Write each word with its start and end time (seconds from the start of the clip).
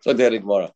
So 0.00 0.14
der 0.14 0.38
Gemara. 0.38 0.72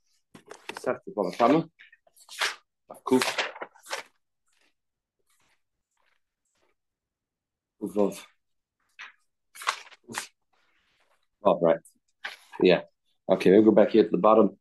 Oh, 11.42 11.58
right. 11.60 11.78
Yeah. 12.60 12.82
Okay, 13.28 13.50
we'll 13.50 13.62
go 13.62 13.70
back 13.70 13.90
here 13.90 14.04
to 14.04 14.10
the 14.10 14.18
bottom. 14.18 14.58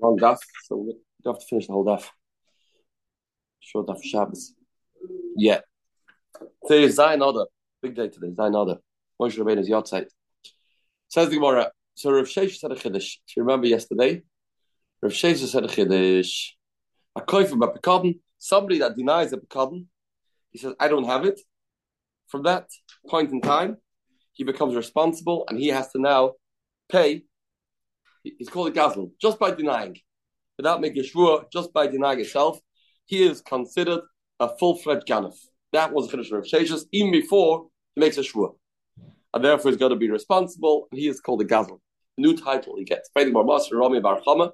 Long 0.00 0.18
daf, 0.18 0.38
so 0.64 0.76
we 0.76 0.96
have 1.24 1.38
to 1.38 1.46
finish 1.46 1.66
the 1.68 1.72
whole 1.72 1.84
daf. 1.84 2.08
Short 3.60 3.86
daf 3.86 4.02
Shabbos. 4.02 4.54
Yeah. 5.36 5.60
Today 6.66 6.84
is 6.84 6.98
Zayin 6.98 7.28
Adar. 7.28 7.46
Big 7.80 7.94
day 7.94 8.08
today, 8.08 8.28
Zayin 8.28 8.60
Adar. 8.60 8.80
Moshe 9.20 9.38
Rabbeinu's 9.38 9.68
yahrzeit. 9.68 10.08
Says 11.08 11.28
the 11.28 11.36
Gemara, 11.36 11.70
so 11.94 12.12
Rav 12.12 12.24
Shesha 12.24 12.56
said 12.56 12.72
a 12.72 12.74
chiddush. 12.74 13.16
Do 13.26 13.32
you 13.36 13.42
remember 13.42 13.66
yesterday? 13.66 14.22
Rav 15.02 15.12
Shesha 15.12 15.46
said 15.46 15.64
a 15.64 15.68
chiddush. 15.68 16.50
A 17.16 17.20
koif 17.20 17.52
about 17.52 17.80
pekadon. 17.80 18.18
Somebody 18.38 18.78
that 18.78 18.96
denies 18.96 19.32
a 19.32 19.36
pekadon, 19.36 19.84
he 20.50 20.58
says, 20.58 20.74
I 20.80 20.88
don't 20.88 21.04
have 21.04 21.24
it. 21.26 21.40
From 22.28 22.44
that 22.44 22.68
point 23.06 23.32
in 23.32 23.40
time, 23.40 23.76
he 24.32 24.44
becomes 24.44 24.74
responsible 24.74 25.44
and 25.48 25.58
he 25.58 25.68
has 25.68 25.92
to 25.92 26.00
now 26.00 26.32
pay. 26.90 27.24
He's 28.22 28.48
called 28.48 28.68
a 28.68 28.70
gazlan 28.70 29.10
just 29.20 29.38
by 29.38 29.50
denying, 29.50 29.96
without 30.56 30.80
making 30.80 31.04
sure, 31.04 31.44
just 31.52 31.72
by 31.72 31.86
denying 31.86 32.20
itself. 32.20 32.58
He 33.06 33.22
is 33.24 33.40
considered 33.40 34.00
a 34.38 34.56
full-fledged 34.56 35.06
ganif. 35.06 35.34
That 35.72 35.92
was 35.92 36.08
the 36.08 36.16
chiddush 36.16 36.26
of 36.26 36.32
Rav 36.32 36.44
Shesha 36.44 36.82
even 36.92 37.12
before 37.12 37.66
he 37.94 38.00
makes 38.00 38.16
a 38.16 38.22
shvur 38.22 38.54
and 39.34 39.44
therefore 39.44 39.70
he's 39.70 39.80
got 39.80 39.88
to 39.88 39.96
be 39.96 40.10
responsible. 40.10 40.88
And 40.90 41.00
he 41.00 41.08
is 41.08 41.20
called 41.20 41.42
a 41.42 41.44
gazlan 41.44 41.78
new 42.20 42.36
title 42.36 42.76
he 42.76 42.84
gets. 42.84 43.10
Fighting 43.14 43.32
Bar 43.32 43.44
Master 43.44 43.76
Rami 43.76 44.00
Bar 44.00 44.20
Chama. 44.20 44.52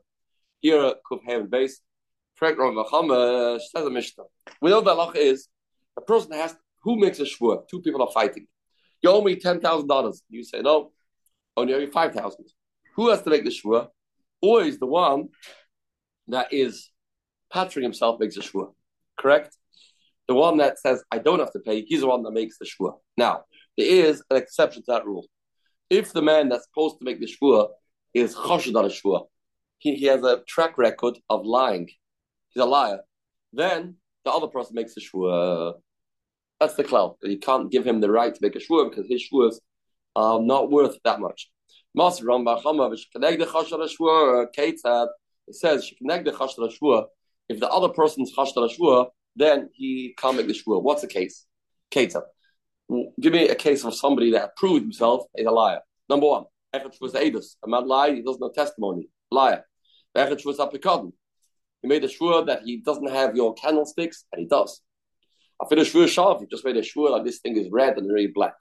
Here, 0.60 0.94
Kuf 1.10 1.20
Heaven 1.26 1.48
base. 1.48 1.80
Frank 2.36 2.58
Rami 2.58 2.76
Bar 2.76 2.86
Chama 2.86 3.56
uh, 3.56 3.58
says 3.58 3.84
a 3.86 3.90
Mishnah. 3.90 4.24
We 4.60 4.70
know 4.70 4.80
the 4.80 4.90
Allah 4.90 5.12
is 5.14 5.48
a 5.96 6.00
person 6.00 6.32
has 6.32 6.54
who 6.82 6.96
makes 6.98 7.18
a 7.18 7.24
shvur. 7.24 7.66
Two 7.68 7.80
people 7.80 8.02
are 8.02 8.12
fighting. 8.12 8.46
You 9.02 9.10
owe 9.10 9.22
me 9.22 9.36
ten 9.36 9.60
thousand 9.60 9.88
dollars. 9.88 10.22
You 10.28 10.44
say 10.44 10.60
no. 10.60 10.92
Only 11.56 11.74
owe 11.74 11.78
you 11.78 11.90
five 11.90 12.14
thousand. 12.14 12.46
Who 12.94 13.10
has 13.10 13.22
to 13.22 13.30
make 13.30 13.44
the 13.44 13.50
shvur? 13.50 13.88
Always 14.40 14.78
the 14.78 14.86
one 14.86 15.28
that 16.28 16.52
is 16.52 16.90
pattering 17.52 17.84
himself 17.84 18.20
makes 18.20 18.36
a 18.36 18.40
shvur. 18.40 18.72
Correct. 19.18 19.56
The 20.28 20.34
one 20.34 20.58
that 20.58 20.78
says 20.78 21.02
I 21.10 21.18
don't 21.18 21.38
have 21.38 21.52
to 21.52 21.60
pay, 21.60 21.82
he's 21.82 22.00
the 22.00 22.08
one 22.08 22.22
that 22.22 22.32
makes 22.32 22.58
the 22.58 22.66
shvur. 22.66 22.94
Now 23.16 23.44
there 23.76 23.86
is 23.86 24.22
an 24.30 24.36
exception 24.36 24.82
to 24.82 24.92
that 24.92 25.06
rule 25.06 25.26
if 25.90 26.12
the 26.12 26.22
man 26.22 26.48
that's 26.48 26.64
supposed 26.64 26.98
to 26.98 27.04
make 27.04 27.20
the 27.20 27.26
shvua 27.26 27.68
is 28.14 28.34
choshed 28.34 28.74
on 28.74 28.84
a 28.84 28.88
shvua, 28.88 29.26
he, 29.78 29.94
he 29.94 30.06
has 30.06 30.22
a 30.22 30.42
track 30.48 30.78
record 30.78 31.18
of 31.28 31.44
lying, 31.44 31.88
he's 32.50 32.62
a 32.62 32.66
liar, 32.66 33.00
then 33.52 33.96
the 34.24 34.30
other 34.30 34.48
person 34.48 34.74
makes 34.74 34.94
the 34.94 35.00
shvua. 35.00 35.74
That's 36.58 36.74
the 36.74 36.84
cloud. 36.84 37.16
You 37.22 37.38
can't 37.38 37.70
give 37.70 37.86
him 37.86 38.00
the 38.00 38.10
right 38.10 38.34
to 38.34 38.40
make 38.40 38.56
a 38.56 38.58
shvua 38.58 38.88
because 38.88 39.06
his 39.08 39.28
shvuas 39.30 39.56
are 40.16 40.40
not 40.40 40.70
worth 40.70 40.96
that 41.04 41.20
much. 41.20 41.50
Mas 41.94 42.20
Rambam 42.20 42.62
Chamavish 42.62 43.10
connect 43.12 43.38
the 43.38 43.46
chashad 43.46 43.88
shvua. 43.88 44.46
Kate 44.54 44.80
it 45.48 45.54
says 45.54 45.92
if 47.48 47.60
the 47.60 47.68
other 47.68 47.88
person's 47.90 48.32
chashed 48.32 48.58
then 49.36 49.68
he 49.74 50.14
can't 50.18 50.36
make 50.36 50.48
the 50.48 50.54
shvua. 50.54 50.82
What's 50.82 51.02
the 51.02 51.08
case? 51.08 51.44
Ketzad 51.92 52.22
give 53.20 53.32
me 53.32 53.48
a 53.48 53.54
case 53.54 53.84
of 53.84 53.94
somebody 53.94 54.32
that 54.32 54.56
proved 54.56 54.82
himself 54.82 55.24
is 55.34 55.46
a 55.46 55.50
liar. 55.50 55.80
Number 56.08 56.26
one, 56.26 56.44
Echet 56.74 57.00
was 57.00 57.12
Edus. 57.14 57.56
A 57.64 57.68
man 57.68 57.86
lied, 57.86 58.14
he 58.14 58.22
doesn't 58.22 58.42
have 58.42 58.54
testimony. 58.54 59.08
Liar. 59.30 59.64
Echet 60.16 60.44
was 60.44 60.58
Apikadon. 60.58 61.12
He 61.82 61.88
made 61.88 62.04
a 62.04 62.08
sure 62.08 62.44
that 62.44 62.62
he 62.64 62.78
doesn't 62.78 63.10
have 63.10 63.36
your 63.36 63.54
candlesticks, 63.54 64.24
and 64.32 64.40
he 64.40 64.46
does. 64.46 64.80
I 65.60 65.66
finished 65.68 65.92
sure 65.92 66.06
sharp, 66.06 66.40
he 66.40 66.46
just 66.46 66.64
made 66.64 66.76
a 66.76 66.82
sure 66.82 67.10
that 67.12 67.24
this 67.24 67.38
thing 67.38 67.56
is 67.56 67.70
red 67.70 67.96
and 67.96 68.12
really 68.12 68.28
black. 68.28 68.54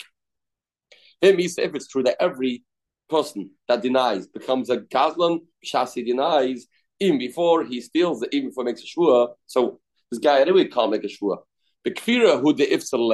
Him, 1.22 1.38
he 1.38 1.48
said, 1.48 1.66
if 1.66 1.76
it's 1.76 1.88
true 1.88 2.04
that 2.04 2.18
every 2.20 2.64
person 3.10 3.52
that 3.68 3.82
denies 3.82 4.28
becomes 4.28 4.70
a 4.70 4.78
Gazlan, 4.78 5.40
Shasi 5.66 6.06
denies, 6.06 6.68
even 7.00 7.18
before 7.18 7.66
he 7.66 7.82
steals 7.82 8.22
it, 8.24 8.30
even 8.32 8.50
before 8.50 8.64
he 8.64 8.72
makes 8.72 8.84
a 8.84 8.88
shua. 8.88 9.30
So 9.46 9.80
this 10.12 10.20
guy 10.20 10.40
anyway 10.42 10.66
can't 10.66 10.92
make 10.92 11.04
a 11.04 11.10
shua. 11.10 11.38
The 11.84 11.92
kfira 11.92 12.42
who 12.42 12.54
the 12.54 12.66
ifsal 12.66 13.08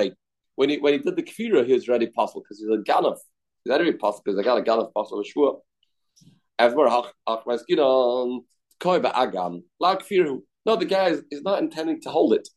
when 0.62 0.70
he 0.70 0.78
when 0.78 0.94
he 0.94 1.00
did 1.00 1.16
the 1.16 1.24
kfira, 1.24 1.66
he 1.66 1.74
was 1.74 1.88
ready 1.88 2.06
possible 2.06 2.44
because 2.44 2.60
he's 2.60 2.70
a 2.70 2.78
ganav. 2.90 3.18
He's 3.64 3.72
ready 3.72 3.94
possible 3.94 4.22
because 4.26 4.40
I 4.40 4.44
got 4.44 4.60
a 4.60 4.62
ganav 4.62 4.94
possible 4.94 5.24
shvua. 5.24 5.60
No, 10.64 10.76
the 10.76 10.86
guy 10.86 11.08
is, 11.08 11.24
is 11.32 11.42
not 11.42 11.64
intending 11.64 12.00
to 12.02 12.10
hold 12.12 12.34
it. 12.34 12.48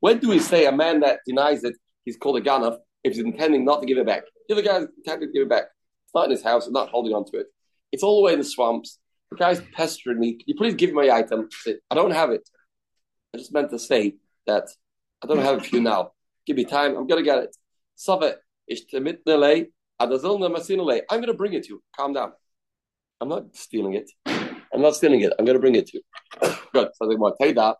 When 0.00 0.20
do 0.20 0.30
we 0.30 0.38
say 0.38 0.64
a 0.64 0.72
man 0.72 1.00
that 1.00 1.18
denies 1.26 1.64
it, 1.64 1.74
he's 2.06 2.16
called 2.16 2.38
a 2.38 2.40
ganav 2.40 2.78
if 3.02 3.12
he's 3.12 3.22
intending 3.22 3.66
not 3.66 3.82
to 3.82 3.86
give 3.86 3.98
it 3.98 4.06
back? 4.06 4.22
The 4.48 4.54
other 4.54 4.62
guy's 4.62 4.86
intending 4.96 5.28
to 5.28 5.32
give 5.34 5.42
it 5.42 5.50
back. 5.50 5.64
It's 5.64 6.14
not 6.14 6.24
in 6.24 6.30
his 6.30 6.42
house. 6.42 6.64
He's 6.64 6.72
not 6.72 6.88
holding 6.88 7.12
on 7.12 7.26
to 7.26 7.40
it. 7.40 7.48
It's 7.92 8.02
all 8.02 8.22
the 8.22 8.24
way 8.24 8.32
in 8.32 8.38
the 8.38 8.44
swamps. 8.46 8.98
The 9.30 9.36
guy's 9.36 9.60
pestering 9.74 10.18
me. 10.18 10.32
Can 10.32 10.44
you 10.46 10.54
please 10.54 10.76
give 10.76 10.94
me 10.94 10.96
my 10.96 11.14
item? 11.14 11.50
I 11.90 11.94
don't 11.94 12.12
have 12.12 12.30
it. 12.30 12.48
I 13.34 13.36
just 13.36 13.52
meant 13.52 13.68
to 13.68 13.78
say 13.78 14.14
that 14.46 14.64
I 15.22 15.26
don't 15.26 15.40
have 15.40 15.58
it 15.58 15.66
for 15.66 15.76
you 15.76 15.82
now. 15.82 16.12
Give 16.46 16.56
me 16.56 16.64
time. 16.64 16.96
I'm 16.96 17.06
going 17.06 17.22
to 17.22 17.30
get 17.30 17.38
it. 17.38 17.56
I'm 18.08 18.18
going 18.18 18.36
to 21.26 21.34
bring 21.34 21.52
it 21.52 21.62
to 21.64 21.68
you. 21.68 21.82
Calm 21.96 22.12
down. 22.12 22.32
I'm 23.20 23.28
not 23.28 23.56
stealing 23.56 23.94
it. 23.94 24.10
I'm 24.26 24.82
not 24.82 24.96
stealing 24.96 25.20
it. 25.20 25.32
I'm 25.38 25.44
going 25.44 25.54
to 25.56 25.60
bring 25.60 25.76
it 25.76 25.86
to 25.88 25.98
you. 25.98 26.02
Good. 26.72 26.88
So 26.94 27.08
they 27.08 27.14
want 27.14 27.36
to 27.38 27.46
take 27.46 27.56
that. 27.56 27.76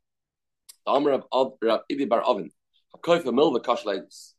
The 0.87 0.93
Amr 0.93 1.23
of 1.33 1.53
Rav 1.63 1.81
Idi 1.91 2.09
Bar 2.09 2.23
Avin. 2.27 2.51
Koif 3.05 3.27
a 3.27 3.33
milva 3.33 3.63
kashleis. 3.63 4.33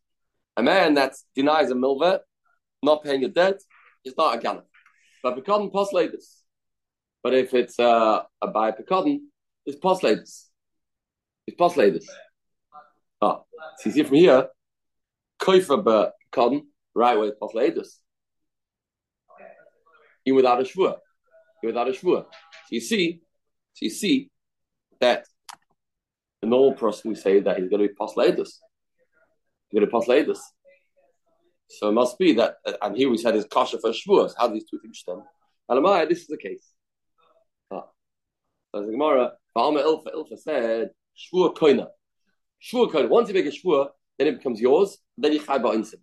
A 0.58 0.64
man 0.64 0.96
that 0.96 1.14
denies 1.36 1.70
a 1.70 1.76
milva, 1.76 2.20
not 2.82 3.04
paying 3.04 3.24
a 3.24 3.28
debt, 3.28 3.62
is 4.04 4.16
not 4.18 4.36
a 4.36 4.40
ganah. 4.40 4.64
But 5.22 5.36
pekadon 5.38 5.72
posledis. 5.72 6.42
But 7.22 7.34
if 7.34 7.54
it's 7.54 7.80
uh, 7.80 8.24
a 8.42 8.48
by 8.48 8.72
pekadon, 8.72 9.20
it's 9.66 9.80
posledis. 9.80 10.46
It's 11.46 11.58
posledis. 11.60 12.06
Ah, 13.22 13.42
so 13.78 13.90
you 13.90 13.92
see 13.92 14.04
from 14.04 14.18
here, 14.18 14.48
koifa 15.42 16.12
cotton, 16.32 16.68
right 16.94 17.18
way 17.20 17.32
of 17.42 17.54
later. 17.54 17.84
Even 20.26 20.38
without 20.38 20.60
a 20.60 20.64
shvua. 20.64 20.98
Even 21.64 21.76
without 21.76 21.88
a 21.88 21.92
shvua. 21.92 22.26
So 22.26 22.72
you 22.72 22.82
see, 22.82 23.22
so 23.74 23.86
you 23.86 23.90
see 23.90 24.30
that 25.00 25.26
the 26.42 26.48
normal 26.48 26.74
person 26.74 27.10
we 27.10 27.16
say 27.16 27.40
that 27.40 27.58
he's 27.58 27.70
going 27.70 27.82
to 27.82 27.88
be 27.88 27.94
posledus. 27.94 28.60
He's 29.70 29.80
going 29.80 29.82
to 29.82 29.88
be 29.88 29.92
posledus. 29.92 30.40
So 31.68 31.90
it 31.90 31.94
must 31.94 32.18
be 32.20 32.34
that, 32.34 32.58
and 32.82 32.96
here 32.96 33.10
we 33.10 33.18
said 33.18 33.36
is 33.36 33.46
kasha 33.46 33.80
for 33.80 33.92
shvuas. 33.92 34.34
How 34.38 34.48
do 34.48 34.54
these 34.54 34.66
two 34.70 34.80
things 34.80 35.00
stand? 35.00 35.22
And 35.68 35.84
Amaya, 35.84 36.08
this 36.08 36.20
is 36.20 36.28
the 36.28 36.38
case. 36.38 36.66
Ah. 37.72 37.86
So 38.74 38.82
the 38.86 38.92
Gemara, 38.92 39.34
Ba'ama 39.56 39.84
Ilfa, 39.84 40.14
Ilfa 40.14 40.38
said, 40.38 40.90
shvua 41.18 41.56
koina. 41.56 41.88
Shvur 42.66 42.92
code. 42.92 43.10
Once 43.10 43.28
you 43.28 43.36
make 43.36 43.46
a 43.46 43.50
shvur, 43.50 43.90
then 44.18 44.28
it 44.28 44.38
becomes 44.38 44.60
yours. 44.60 44.98
Then 45.18 45.34
you 45.34 45.40
chai 45.40 45.60
ba'insim. 45.60 46.00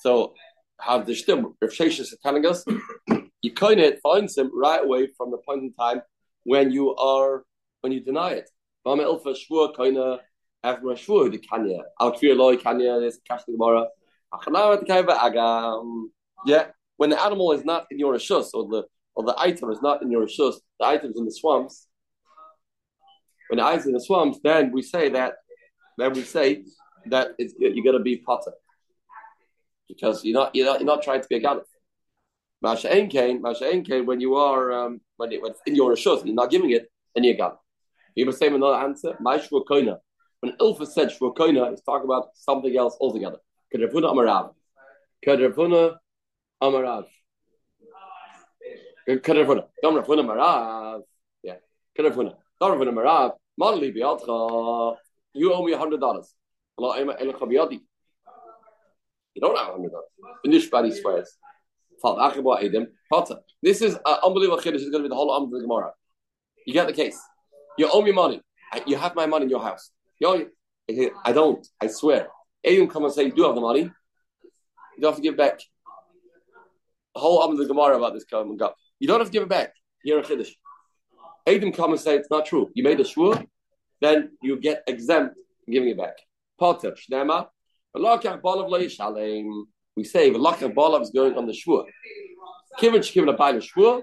So 0.00 0.34
have 0.80 1.06
the 1.06 1.12
shtim. 1.12 1.54
Rav 1.60 1.70
Sheshes 1.72 2.00
is 2.00 2.18
telling 2.22 2.46
us 2.46 2.64
you 3.42 3.52
coin 3.54 3.78
it 3.78 4.00
ba'insim 4.04 4.50
right 4.52 4.84
away 4.84 5.08
from 5.16 5.30
the 5.32 5.38
point 5.38 5.62
in 5.62 5.72
time 5.72 6.02
when 6.44 6.70
you 6.70 6.94
are 6.94 7.44
when 7.80 7.92
you 7.92 8.00
deny 8.00 8.32
it. 8.32 8.48
Bama 8.86 9.04
ilfa 9.04 9.34
shvur 9.34 9.74
koina 9.74 10.18
after 10.62 10.82
shvur 10.84 11.32
the 11.32 11.38
kanya. 11.38 11.80
Al 12.00 12.12
kfir 12.12 12.36
loy 12.36 12.56
kanya. 12.56 13.00
There's 13.00 13.18
kash 13.28 13.44
gemara. 13.44 13.86
Yeah, 16.46 16.66
when 16.96 17.10
the 17.10 17.22
animal 17.22 17.52
is 17.52 17.64
not 17.64 17.86
in 17.90 17.98
your 17.98 18.14
rishus 18.14 18.50
or 18.54 18.68
the 18.68 18.84
or 19.14 19.24
the 19.24 19.34
item 19.38 19.70
is 19.70 19.80
not 19.82 20.02
in 20.02 20.10
your 20.10 20.26
rishus, 20.26 20.56
the 20.78 20.86
item 20.86 21.10
is 21.10 21.16
in 21.16 21.24
the 21.24 21.32
swamps 21.32 21.88
when 23.48 23.58
the 23.58 23.64
eyes 23.64 23.86
in 23.86 23.92
the 23.92 24.00
swamps, 24.00 24.38
then 24.42 24.72
we 24.72 24.82
say 24.82 25.08
that 25.10 25.34
then 25.98 26.12
we 26.12 26.22
say 26.22 26.64
that 27.06 27.30
you're 27.38 27.84
going 27.84 27.96
to 27.96 28.00
be 28.00 28.18
potter 28.18 28.52
because 29.88 30.24
you're 30.24 30.34
not 30.34 30.54
you're 30.54 30.66
not 30.66 30.80
you're 30.80 30.86
not 30.86 31.02
trying 31.02 31.20
to 31.20 31.28
be 31.28 31.36
a 31.36 31.40
ganif. 31.40 31.64
Masha 32.62 32.88
Kain, 33.08 33.40
Masha 33.40 33.82
Kain, 33.82 34.06
when 34.06 34.20
you 34.20 34.34
are 34.36 34.72
um, 34.72 35.00
when, 35.16 35.32
it, 35.32 35.42
when 35.42 35.52
it's 35.52 35.60
in 35.66 35.74
your 35.74 35.92
rishus 35.92 36.24
you're 36.24 36.34
not 36.34 36.50
giving 36.50 36.70
it, 36.70 36.90
then 37.14 37.24
you're 37.24 37.36
ganif. 37.36 37.58
You 38.14 38.24
must 38.24 38.38
say 38.38 38.48
another 38.48 38.76
answer. 38.76 39.14
My 39.20 39.38
koina. 39.38 39.98
When 40.40 40.56
Ilfa 40.56 40.86
said 40.86 41.10
shvur 41.10 41.34
koina, 41.34 41.70
he's 41.70 41.82
talking 41.82 42.06
about 42.06 42.30
something 42.34 42.74
else 42.76 42.96
altogether. 43.00 43.38
Kadrafuna 43.74 44.12
amarav. 44.12 44.54
Kadrafuna 45.24 45.96
amarav. 46.62 47.04
Kadrafuna. 49.08 49.66
Kadrafuna 49.84 50.24
amarav. 50.24 51.02
Yeah. 51.42 51.56
Kadrafuna. 51.98 52.36
You 52.58 52.66
owe 55.52 55.64
me 55.64 55.72
a 55.72 55.78
hundred 55.78 56.00
dollars. 56.00 56.34
You 56.78 56.86
don't 59.40 59.56
have 59.56 59.68
a 59.68 59.72
hundred 59.72 59.92
dollars. 59.92 60.08
Finish 60.42 60.70
body 60.70 60.90
swears. 60.92 61.36
This 63.62 63.82
is 63.82 63.98
uh, 64.04 64.16
unbelievable 64.24 64.58
chiddush. 64.58 64.76
It's 64.76 64.90
going 64.90 65.02
to 65.02 65.02
be 65.02 65.08
the 65.08 65.14
whole 65.14 65.32
of 65.32 65.50
the 65.50 65.60
Gemara. 65.60 65.92
You 66.66 66.72
get 66.72 66.86
the 66.86 66.92
case. 66.92 67.18
You 67.76 67.90
owe 67.90 68.02
me 68.02 68.12
money. 68.12 68.40
You 68.86 68.96
have 68.96 69.14
my 69.14 69.26
money 69.26 69.44
in 69.44 69.50
your 69.50 69.62
house. 69.62 69.90
You 70.18 70.28
owe, 70.28 70.46
I 71.24 71.32
don't. 71.32 71.66
I 71.80 71.88
swear. 71.88 72.28
Anyone 72.64 72.88
come 72.88 73.04
and 73.04 73.12
say 73.12 73.24
you 73.24 73.32
do 73.32 73.44
have 73.44 73.54
the 73.54 73.60
money. 73.60 73.80
You 73.80 73.90
don't 75.00 75.12
have 75.12 75.16
to 75.16 75.22
give 75.22 75.36
back. 75.36 75.60
The 77.14 77.20
whole 77.20 77.42
of 77.42 77.56
the 77.56 77.66
Gemara 77.66 77.96
about 77.96 78.14
this 78.14 78.24
come 78.24 78.56
up. 78.62 78.76
You 78.98 79.08
don't 79.08 79.20
have 79.20 79.28
to 79.28 79.32
give 79.32 79.42
it 79.42 79.48
back. 79.48 79.74
Here 80.02 80.18
a 80.18 80.22
chiddush. 80.22 80.52
Adam 81.46 81.72
come 81.72 81.92
and 81.92 82.00
say 82.00 82.16
it's 82.16 82.30
not 82.30 82.46
true. 82.46 82.70
You 82.74 82.82
made 82.82 82.98
a 83.00 83.04
shvur, 83.04 83.46
then 84.00 84.30
you 84.42 84.58
get 84.58 84.82
exempt 84.86 85.36
from 85.64 85.72
giving 85.72 85.90
it 85.90 85.98
back. 85.98 86.16
Potter, 86.58 86.92
shnema, 86.92 87.48
we 87.94 88.02
say 90.04 90.30
the 90.30 90.38
lakach 90.38 90.74
balav 90.74 91.02
is 91.02 91.10
going 91.10 91.36
on 91.38 91.46
the 91.46 91.52
shvur. 91.52 91.86
Kivin 92.78 93.00
shkivin 93.00 93.32
a 93.32 93.36
Biden. 93.36 94.02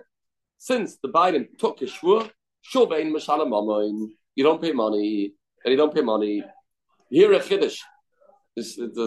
Since 0.58 0.98
the 0.98 1.10
Biden 1.10 1.48
took 1.60 1.80
his 1.80 1.92
shvur, 1.92 2.32
shuvein 2.74 3.14
mashalam 3.14 4.10
You 4.36 4.44
don't 4.44 4.62
pay 4.62 4.72
money, 4.72 5.34
and 5.64 5.72
you 5.72 5.78
don't 5.78 5.94
pay 5.94 6.02
money. 6.02 6.44
Here 7.10 7.32
a 7.34 7.40
chiddush. 7.40 7.78
This 8.56 8.78
is 8.80 8.98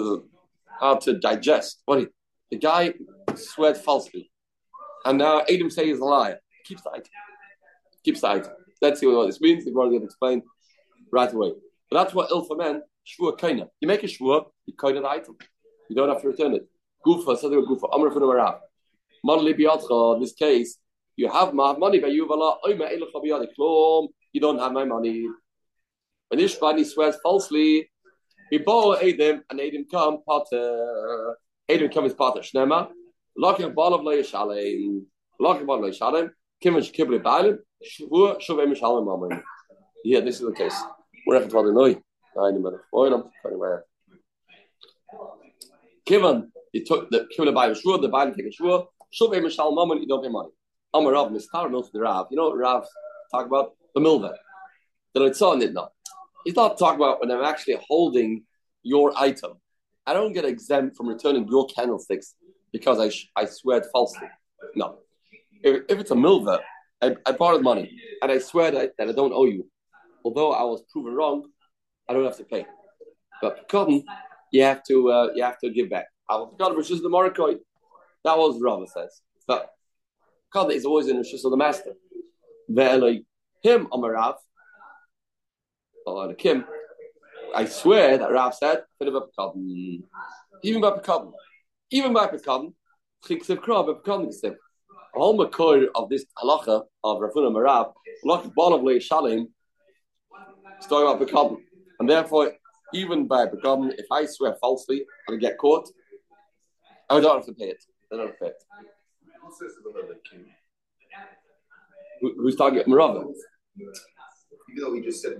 hard 0.78 1.00
to 1.02 1.18
digest. 1.18 1.82
What 1.86 2.08
the 2.50 2.58
guy 2.58 2.94
swear 3.34 3.74
falsely, 3.74 4.30
and 5.04 5.18
now 5.18 5.42
Adam 5.50 5.70
say 5.70 5.86
he's 5.86 5.98
a 5.98 6.04
liar. 6.04 6.38
Keeps 6.64 6.82
the 6.82 6.90
item. 6.90 7.04
Let's 8.82 9.00
see 9.00 9.06
what 9.06 9.26
this 9.26 9.40
means. 9.40 9.64
The 9.64 9.70
Gemara 9.70 9.88
going 9.88 10.00
to 10.00 10.06
explain 10.06 10.42
right 11.12 11.32
away. 11.32 11.52
But 11.90 11.98
that's 12.04 12.14
what 12.14 12.30
ilfa 12.30 12.56
men 12.56 12.82
shvur 13.06 13.38
kaina. 13.38 13.68
You 13.80 13.88
make 13.88 14.02
a 14.02 14.06
shvur, 14.06 14.46
you 14.66 14.74
kaina 14.74 15.02
the 15.02 15.08
item. 15.08 15.36
You 15.88 15.96
don't 15.96 16.08
have 16.08 16.20
to 16.22 16.28
return 16.28 16.54
it. 16.54 16.68
Gufa, 17.06 17.26
were 17.26 17.62
Gufa. 17.62 17.88
Amr 17.92 18.10
from 18.10 18.24
Rav. 18.28 18.60
Model 19.24 19.46
in 19.46 20.20
this 20.20 20.34
case, 20.34 20.78
you 21.16 21.28
have 21.28 21.54
my 21.54 21.76
money, 21.76 21.98
but 21.98 22.12
you 22.12 22.26
don't 24.40 24.58
have 24.58 24.72
my 24.72 24.84
money. 24.84 25.28
When 26.28 26.40
Ishbani 26.40 26.84
swears 26.84 27.16
falsely, 27.22 27.90
he 28.50 28.58
bought 28.58 29.02
Adam 29.02 29.42
and 29.48 29.60
Adam 29.60 29.86
come 29.90 30.22
potter. 30.24 31.36
Adam 31.68 31.88
come 31.88 32.04
his 32.04 32.14
potter. 32.14 32.40
Shnema. 32.40 32.90
Locking 33.36 33.72
ball 33.72 33.94
of 33.94 34.02
Leia 34.02 34.24
Shalem. 34.24 35.06
Locking 35.40 35.66
ball 35.66 35.84
of 35.84 35.90
Leia 35.92 36.30
Shalem. 36.62 36.74
Kimmish 36.74 36.92
Kibble 36.92 37.20
Bailim. 37.20 37.58
Shvur 37.84 38.40
Shuve 38.40 38.66
Mishalem 38.72 39.12
Amen. 39.12 39.42
Yeah, 40.04 40.20
this 40.20 40.36
is 40.36 40.46
the 40.46 40.52
case. 40.52 40.76
We're 41.26 41.46
going 41.46 41.66
to 41.66 41.72
know. 41.72 41.84
I 42.38 42.50
know. 42.50 42.80
I 42.94 43.08
know. 43.08 43.80
Kivan 46.08 46.48
he 46.76 46.84
took 46.84 47.10
the 47.10 47.26
kibble 47.34 47.52
by 47.52 47.72
shur, 47.72 47.98
the 47.98 48.08
Biden 48.10 48.36
take 48.36 48.46
a 48.46 48.52
shur, 48.52 48.84
shuv 49.18 49.34
a 49.34 49.40
mishal 49.40 49.74
moment, 49.74 50.02
you 50.02 50.06
don't 50.06 50.22
pay 50.22 50.28
money. 50.28 50.50
Amar 50.92 51.12
Rav, 51.12 51.32
Mistar 51.32 51.70
knows 51.70 51.90
the 51.90 52.00
Rav. 52.00 52.26
You 52.30 52.36
know 52.36 52.50
what 52.50 52.58
Rav 52.58 52.86
talk 53.32 53.46
about? 53.46 53.72
The 53.94 54.00
milva. 54.02 54.34
The 55.14 55.20
Litzon 55.20 55.60
did 55.60 55.72
not. 55.72 55.92
He's 56.44 56.54
not 56.54 56.78
talking 56.78 57.00
about 57.00 57.20
when 57.20 57.30
I'm 57.30 57.42
actually 57.42 57.78
holding 57.88 58.44
your 58.82 59.18
item. 59.18 59.54
I 60.06 60.12
don't 60.12 60.34
get 60.34 60.44
exempt 60.44 60.98
from 60.98 61.08
returning 61.08 61.48
your 61.48 61.66
candlesticks 61.66 62.34
because 62.72 63.00
I, 63.00 63.08
sh- 63.08 63.30
I 63.34 63.46
swear 63.46 63.82
falsely. 63.90 64.28
No. 64.74 64.98
If, 65.62 65.82
if 65.88 65.98
it's 65.98 66.10
a 66.10 66.14
milva, 66.14 66.60
I, 67.02 67.16
I 67.24 67.32
borrowed 67.32 67.62
money 67.62 67.90
and 68.22 68.32
I 68.32 68.38
swear 68.38 68.70
that, 68.70 68.92
that 68.98 69.08
I 69.08 69.12
don't 69.12 69.32
owe 69.32 69.46
you. 69.46 69.68
Although 70.24 70.52
I 70.52 70.62
was 70.62 70.82
proven 70.90 71.14
wrong, 71.14 71.46
I 72.08 72.12
don't 72.12 72.24
have 72.24 72.36
to 72.38 72.44
pay. 72.44 72.66
But 73.42 73.68
cotton, 73.68 74.02
you 74.52 74.62
have 74.62 74.82
to 74.84 75.10
uh, 75.10 75.28
you 75.34 75.42
have 75.42 75.58
to 75.58 75.70
give 75.70 75.90
back. 75.90 76.06
Avocado 76.30 76.74
versus 76.74 77.02
the. 77.02 77.60
That 78.24 78.38
was 78.38 78.60
Rava 78.60 78.86
says. 78.86 79.20
But 79.46 79.70
Kada 80.52 80.72
is 80.74 80.84
always 80.84 81.08
in 81.08 81.16
the 81.20 81.40
of 81.44 81.50
the 81.50 81.56
master. 81.56 81.92
Ve'eloi 82.70 83.24
him 83.62 83.86
Amarav. 83.86 84.34
The 86.06 86.34
Kim. 86.38 86.64
I 87.54 87.64
swear 87.64 88.18
that 88.18 88.30
Rav 88.30 88.54
said, 88.54 88.82
even 90.62 90.80
by 90.80 90.90
Pekadon, 90.90 91.32
even 91.90 92.12
by 92.12 92.26
Pekadon, 92.26 92.74
Chiksiv 93.24 93.58
Krab, 93.58 94.02
Pekadon 94.02 94.28
Ksiv. 94.28 94.42
The 94.42 94.56
whole 95.16 95.38
makor 95.38 95.86
of 95.94 96.08
this 96.08 96.24
halacha 96.42 96.84
of 97.04 97.18
Rafuna 97.18 97.50
Marav, 97.50 97.92
halacha 98.24 98.52
Balav 98.56 98.82
Le 98.82 98.94
Shalim, 98.94 99.46
is 100.80 100.86
talking 100.86 101.08
about 101.08 101.20
Pekadon. 101.20 101.58
And 101.98 102.08
therefore, 102.08 102.52
even 102.94 103.26
by 103.26 103.46
Pekadon, 103.46 103.92
if 103.96 104.06
I 104.10 104.26
swear 104.26 104.56
falsely 104.60 105.04
and 105.28 105.36
I 105.36 105.40
get 105.40 105.58
caught, 105.58 105.88
I 107.08 107.20
don't 107.20 107.36
have 107.36 107.46
to 107.46 107.54
pay 107.54 107.68
it. 107.68 107.84
I 108.12 108.16
don't 108.16 108.26
have 108.26 108.38
to 108.38 108.44
pay 108.44 108.50
it. 108.50 108.62
Who, 112.20 112.34
who's 112.36 112.56
talking 112.56 112.78
about 112.78 112.88
Merava? 112.88 113.32
Even 113.78 114.82
though 114.82 114.92
we 114.92 115.02
just 115.02 115.22
said 115.22 115.32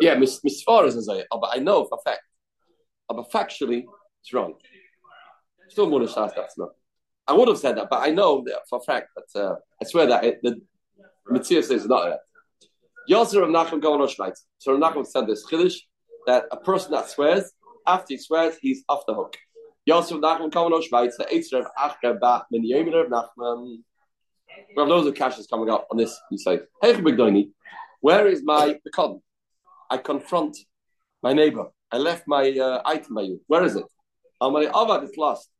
Yeah, 0.00 0.16
Misfar 0.16 0.86
is 0.86 1.08
a 1.08 1.24
but 1.30 1.50
I 1.52 1.58
know 1.58 1.84
for 1.86 1.98
a 1.98 2.10
fact. 2.10 2.22
But 3.08 3.30
factually, 3.30 3.84
it's 4.20 4.32
wrong. 4.32 4.54
Still 5.68 5.88
more 5.88 6.00
than 6.04 6.08
that's 6.14 6.58
not. 6.58 6.70
I 7.28 7.34
would 7.34 7.48
have 7.48 7.58
said 7.58 7.76
that, 7.76 7.88
but 7.90 8.02
I 8.02 8.10
know 8.10 8.42
for 8.70 8.78
a 8.78 8.82
fact 8.82 9.10
that 9.14 9.40
uh, 9.40 9.54
I 9.80 9.84
swear 9.84 10.06
that 10.06 10.24
it, 10.24 10.38
the 10.42 10.60
Mitzvah 11.28 11.62
says 11.62 11.86
not 11.86 12.06
that. 12.06 12.20
Yosef 13.06 13.42
of 13.42 13.50
Nachum 13.50 13.82
going 13.82 14.00
on 14.00 14.08
Schweiz. 14.08 14.38
So 14.58 14.76
Nachum 14.78 15.06
said 15.06 15.26
this 15.26 15.46
Chiddush 15.46 15.76
that 16.26 16.44
a 16.50 16.56
person 16.56 16.92
that 16.92 17.08
swears, 17.10 17.52
after 17.86 18.14
he 18.14 18.18
swears, 18.18 18.56
he's 18.60 18.82
off 18.88 19.04
the 19.06 19.14
hook. 19.14 19.36
Yosef 19.84 20.18
Kamano 20.20 20.82
Schweitzer, 20.82 21.24
Eitzer 21.32 21.66
Achre 21.78 22.18
Bat, 22.18 22.46
Min 22.50 22.64
Yemer 22.64 23.04
of 23.04 23.10
Nachman. 23.10 23.78
We 24.74 24.80
have 24.80 24.88
loads 24.88 25.06
of 25.06 25.14
caches 25.14 25.46
coming 25.46 25.70
up 25.70 25.86
on 25.90 25.98
this. 25.98 26.18
You 26.30 26.38
say, 26.38 26.60
Hey, 26.82 26.94
Bigdoni, 26.94 27.50
where 28.00 28.26
is 28.26 28.42
my 28.42 28.78
pecon? 28.86 29.20
I 29.90 29.98
confront 29.98 30.56
my 31.22 31.32
neighbor. 31.32 31.66
I 31.90 31.98
left 31.98 32.24
my 32.26 32.50
uh, 32.50 32.82
item 32.84 33.14
by 33.14 33.22
you. 33.22 33.40
Where 33.46 33.64
is 33.64 33.76
it? 33.76 33.84
Amari 34.40 34.66
Avad, 34.66 35.04
it's 35.04 35.16
lost. 35.16 35.50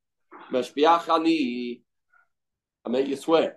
Meshbiachani. 0.53 1.83
I 2.85 2.89
make 2.89 3.09
you 3.09 3.17
swear. 3.17 3.56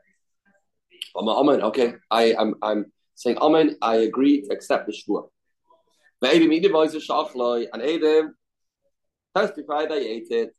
Amen. 1.16 1.62
Okay, 1.62 1.94
I'm, 2.10 2.56
I'm 2.62 2.92
saying 3.16 3.38
Amen. 3.38 3.78
I 3.82 3.96
agree 3.96 4.42
to 4.42 4.54
accept 4.54 4.88
the 4.88 4.94
shvur. 4.94 5.30
And 6.22 7.82
Adam 7.82 8.36
testified 9.36 9.92
I 9.92 9.96
ate 9.96 10.28
it. 10.32 10.56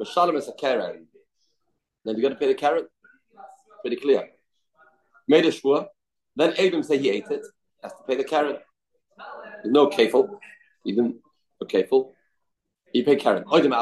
Mashalim 0.00 0.36
is 0.36 0.48
a 0.48 0.52
Karen. 0.52 1.06
Then 2.04 2.16
you 2.16 2.22
got 2.22 2.30
to 2.30 2.36
pay 2.36 2.46
the 2.46 2.54
carrot. 2.54 2.88
Pretty 3.82 3.96
clear. 3.96 4.28
Made 5.28 5.44
a 5.46 5.50
shvur. 5.50 5.86
Then 6.36 6.54
Adam 6.58 6.82
say 6.82 6.98
he 6.98 7.10
ate 7.10 7.30
it. 7.30 7.42
Has 7.82 7.92
to 7.92 8.02
pay 8.06 8.16
the 8.16 8.24
carrot. 8.24 8.62
There's 9.62 9.72
no 9.72 9.88
kefil. 9.88 10.38
Even 10.86 11.18
a 11.60 11.66
kefil. 11.66 12.12
You 12.92 13.04
pay 13.04 13.16
carrot. 13.16 13.44
If 13.50 13.72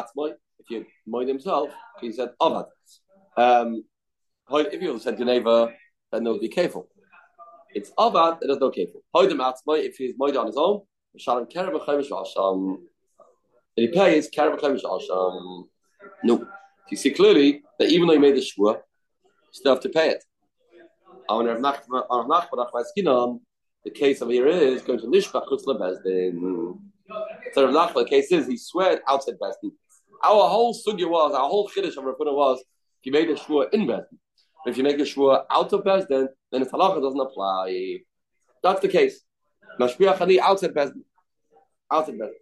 you 0.70 0.86
mind 1.06 1.28
himself, 1.28 1.70
he 2.00 2.12
said 2.12 2.30
avad. 2.40 2.66
Um, 3.36 3.84
if 4.50 4.82
you 4.82 4.98
said 4.98 5.18
Geneva, 5.18 5.72
then 6.10 6.24
there 6.24 6.32
would 6.32 6.40
be 6.40 6.48
kefil. 6.48 6.86
It's 7.74 7.90
avad. 7.98 8.38
There's 8.40 8.58
no 8.58 8.70
kefil. 8.70 9.02
If 9.84 9.96
he's 9.96 10.14
mind 10.16 10.36
on 10.36 10.46
his 10.46 10.56
own, 10.56 10.82
keren 11.24 11.46
b'chayim 11.46 12.02
shasham. 12.08 12.78
Then 13.76 13.86
he 13.86 13.88
pays 13.88 14.28
keren 14.28 14.56
b'chayim 14.56 14.80
shasham. 14.80 15.68
No. 16.24 16.46
You 16.90 16.96
see 16.96 17.10
clearly 17.10 17.62
that 17.78 17.90
even 17.90 18.06
though 18.08 18.14
he 18.14 18.18
made 18.18 18.34
the 18.34 18.40
shvua, 18.40 18.76
you 18.76 19.52
still 19.52 19.74
have 19.74 19.82
to 19.82 19.90
pay 19.90 20.08
it. 20.10 20.24
The 23.84 23.90
case 23.90 24.20
of 24.22 24.30
here 24.30 24.46
is 24.46 24.82
going 24.82 24.98
to 25.00 25.06
Nishbach 25.06 25.46
Chutzla 25.46 25.78
Bezdin. 25.78 26.78
So 27.52 27.66
the 27.70 28.06
case 28.08 28.32
is 28.32 28.46
he 28.46 28.56
swear 28.56 29.00
outside 29.06 29.38
Bezdin. 29.38 29.72
Our 30.22 30.48
whole 30.48 30.74
sugya 30.74 31.08
was, 31.08 31.32
our 31.32 31.48
whole 31.48 31.68
chiddush 31.68 31.96
of 31.96 32.04
Rav 32.04 32.16
was, 32.18 32.60
if 33.00 33.06
you 33.06 33.12
made 33.12 33.30
a 33.30 33.34
shvua 33.34 33.72
in 33.72 33.86
Bezdin. 33.86 34.18
If 34.66 34.76
you 34.76 34.82
make 34.82 34.98
a 34.98 35.02
shvua 35.02 35.44
out 35.50 35.72
of 35.72 35.84
Bezdin, 35.84 36.28
then 36.50 36.62
the 36.62 36.66
halacha 36.66 37.00
doesn't 37.00 37.20
apply. 37.20 37.98
That's 38.62 38.80
the 38.80 38.88
case. 38.88 39.20
Mashbiach 39.80 40.20
Ani 40.20 40.40
outside 40.40 40.74
Bezdin. 40.74 41.02
Outside 41.90 42.18
Bezdin. 42.18 42.32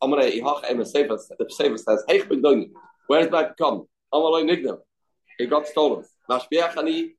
Amare 0.00 0.30
Ihach 0.30 0.62
Em 0.68 0.84
Sefer, 0.84 1.18
the 1.38 1.46
Sefer 1.50 1.76
says, 1.76 2.04
Hey, 2.06 2.20
where 3.08 3.20
is 3.20 3.30
my 3.30 3.50
come? 3.58 3.86
Amaloi 4.14 4.48
Nigdam. 4.48 4.78
It 5.38 5.50
got 5.50 5.66
stolen. 5.66 6.04
Mashbiach 6.30 6.76
Ani, 6.76 7.14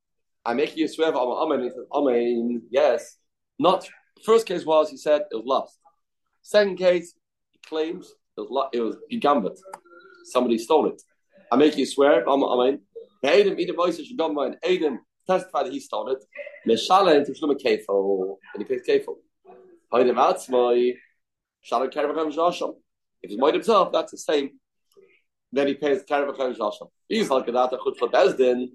I 0.46 0.54
make 0.54 0.78
you 0.78 0.88
swear, 0.88 1.14
Amen. 1.14 1.64
He 1.64 1.70
says, 1.70 1.86
Amen. 1.94 2.62
Yes. 2.72 3.18
Not, 3.60 3.88
first 4.24 4.46
case 4.48 4.66
was, 4.66 4.90
he 4.90 4.98
said, 4.98 5.24
it 5.30 5.36
was 5.36 5.46
lost. 5.46 5.78
Second 6.42 6.78
case, 6.78 7.14
he 7.52 7.60
claims 7.68 8.14
it 8.42 8.50
was, 8.52 8.70
it 8.74 8.82
was 8.82 8.96
gambit. 9.20 9.60
Somebody 10.26 10.58
stole 10.58 10.88
it. 10.88 11.02
I 11.52 11.56
make 11.56 11.78
you 11.78 11.86
swear, 11.86 12.28
I'm 12.30 12.44
Amen. 12.44 12.80
Adam, 13.24 13.56
a 13.58 13.72
voice, 13.74 14.00
you 14.00 14.06
should 14.06 14.18
go. 14.18 14.54
Adam 14.64 15.00
testify 15.28 15.64
that 15.64 15.72
he 15.72 15.80
stole 15.80 16.10
it. 16.10 16.24
Meshalem 16.68 17.26
to 17.26 17.32
Shluma 17.34 17.56
Kefo. 17.64 18.38
And 18.54 18.64
he 18.64 18.68
pays 18.68 18.82
Kefo. 18.88 19.16
Adam 19.94 20.16
Atzmai. 20.16 20.94
Shalom 21.64 21.90
Kerem 21.90 22.74
If 23.22 23.30
he's 23.30 23.40
made 23.40 23.54
himself, 23.54 23.92
that's 23.92 24.12
the 24.12 24.18
same. 24.18 24.52
then 25.52 25.68
he 25.68 25.76
pays 25.76 26.04
Karev 26.04 26.36
Shasham. 26.36 26.90
He's 27.08 27.30
like 27.30 27.46
that 27.46 27.72
Chutz 27.72 28.00
Bezdin. 28.00 28.70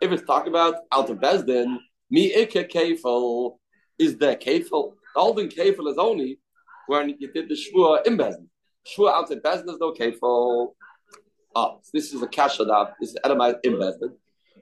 If 0.00 0.12
it's 0.12 0.22
talking 0.22 0.48
about 0.48 0.76
out 0.90 1.10
of 1.10 1.18
Bezdin, 1.18 1.76
Mi 2.10 2.34
Ike 2.34 2.70
Kefel 2.70 3.58
is 3.98 4.16
there 4.16 4.36
Kefel. 4.36 4.94
The 5.14 5.20
holding 5.20 5.48
Kefel 5.48 5.90
is 5.90 5.98
only 5.98 6.38
when 6.86 7.14
you 7.18 7.30
did 7.30 7.48
the 7.50 7.54
Shvua 7.54 8.06
in 8.06 8.16
Bezdin. 8.16 8.46
Shvua 8.86 9.12
outside 9.12 9.42
Bezdin, 9.42 9.66
there's 9.66 9.78
no 9.78 9.92
Kefel. 9.92 10.74
Ah, 11.54 11.76
so 11.82 11.90
this 11.92 12.12
is 12.12 12.22
a 12.22 12.26
kasha 12.26 12.64
that 12.64 12.94
is 13.00 13.16
etamized 13.24 13.58
in 13.64 13.74
Bezdin. 13.74 14.12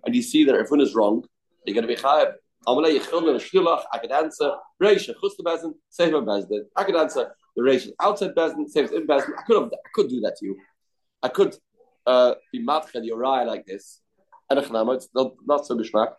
And 0.05 0.15
you 0.15 0.23
see 0.23 0.45
that 0.45 0.55
if 0.55 0.71
one 0.71 0.81
is 0.81 0.95
wrong, 0.95 1.25
you're 1.67 1.75
going 1.75 1.87
to 1.87 1.95
be 1.95 2.01
chayav. 2.01 2.33
Amalei 2.67 2.99
yichilin 2.99 3.37
a 3.37 3.39
shtilach. 3.39 3.83
I 3.93 3.99
could 3.99 4.13
answer 4.13 4.53
Reish 4.83 5.07
chus 5.07 5.37
Bezdin, 5.45 5.75
save 5.89 6.15
a 6.15 6.23
Bezdin. 6.23 6.63
I 6.77 6.85
could 6.85 6.97
answer 6.97 7.33
the 7.57 7.63
Reish 7.63 7.89
outside 8.01 8.35
Bezdin, 8.35 8.69
saves 8.69 8.93
in 8.93 9.07
Bezdin. 9.07 9.33
I 9.39 9.43
could 9.43 9.63
have, 9.63 9.73
I 9.73 9.89
could 9.95 10.09
do 10.09 10.21
that 10.21 10.37
to 10.37 10.47
you. 10.47 10.57
I 11.23 11.29
could 11.29 11.57
uh, 12.07 12.35
be 12.53 12.61
matched 12.61 12.97
eye 12.97 13.45
like 13.45 13.67
this. 13.67 14.01
It's 14.51 15.09
not, 15.15 15.33
not 15.45 15.67
so 15.67 15.77
geschmack. 15.77 16.15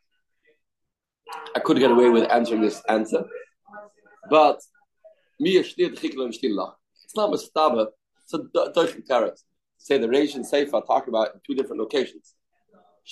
I 1.56 1.60
could 1.60 1.80
get 1.80 1.92
away 1.92 2.10
with 2.10 2.30
answering 2.30 2.62
this 2.62 2.82
answer, 2.88 3.24
but 4.30 4.60
me 5.40 5.62
steht 5.64 5.96
chikla 5.96 6.32
stilach. 6.32 6.74
It's 7.10 7.16
not 7.16 7.32
mustaba. 7.32 7.88
It's 8.24 8.34
a 8.36 8.38
doichim 8.38 9.08
carrot. 9.08 9.40
Say 9.80 9.98
the 9.98 10.06
Reish 10.06 10.36
and 10.36 10.46
Sefer 10.46 10.80
talk 10.86 11.08
about 11.08 11.34
in 11.34 11.42
two 11.44 11.56
different 11.56 11.80
locations. 11.82 12.36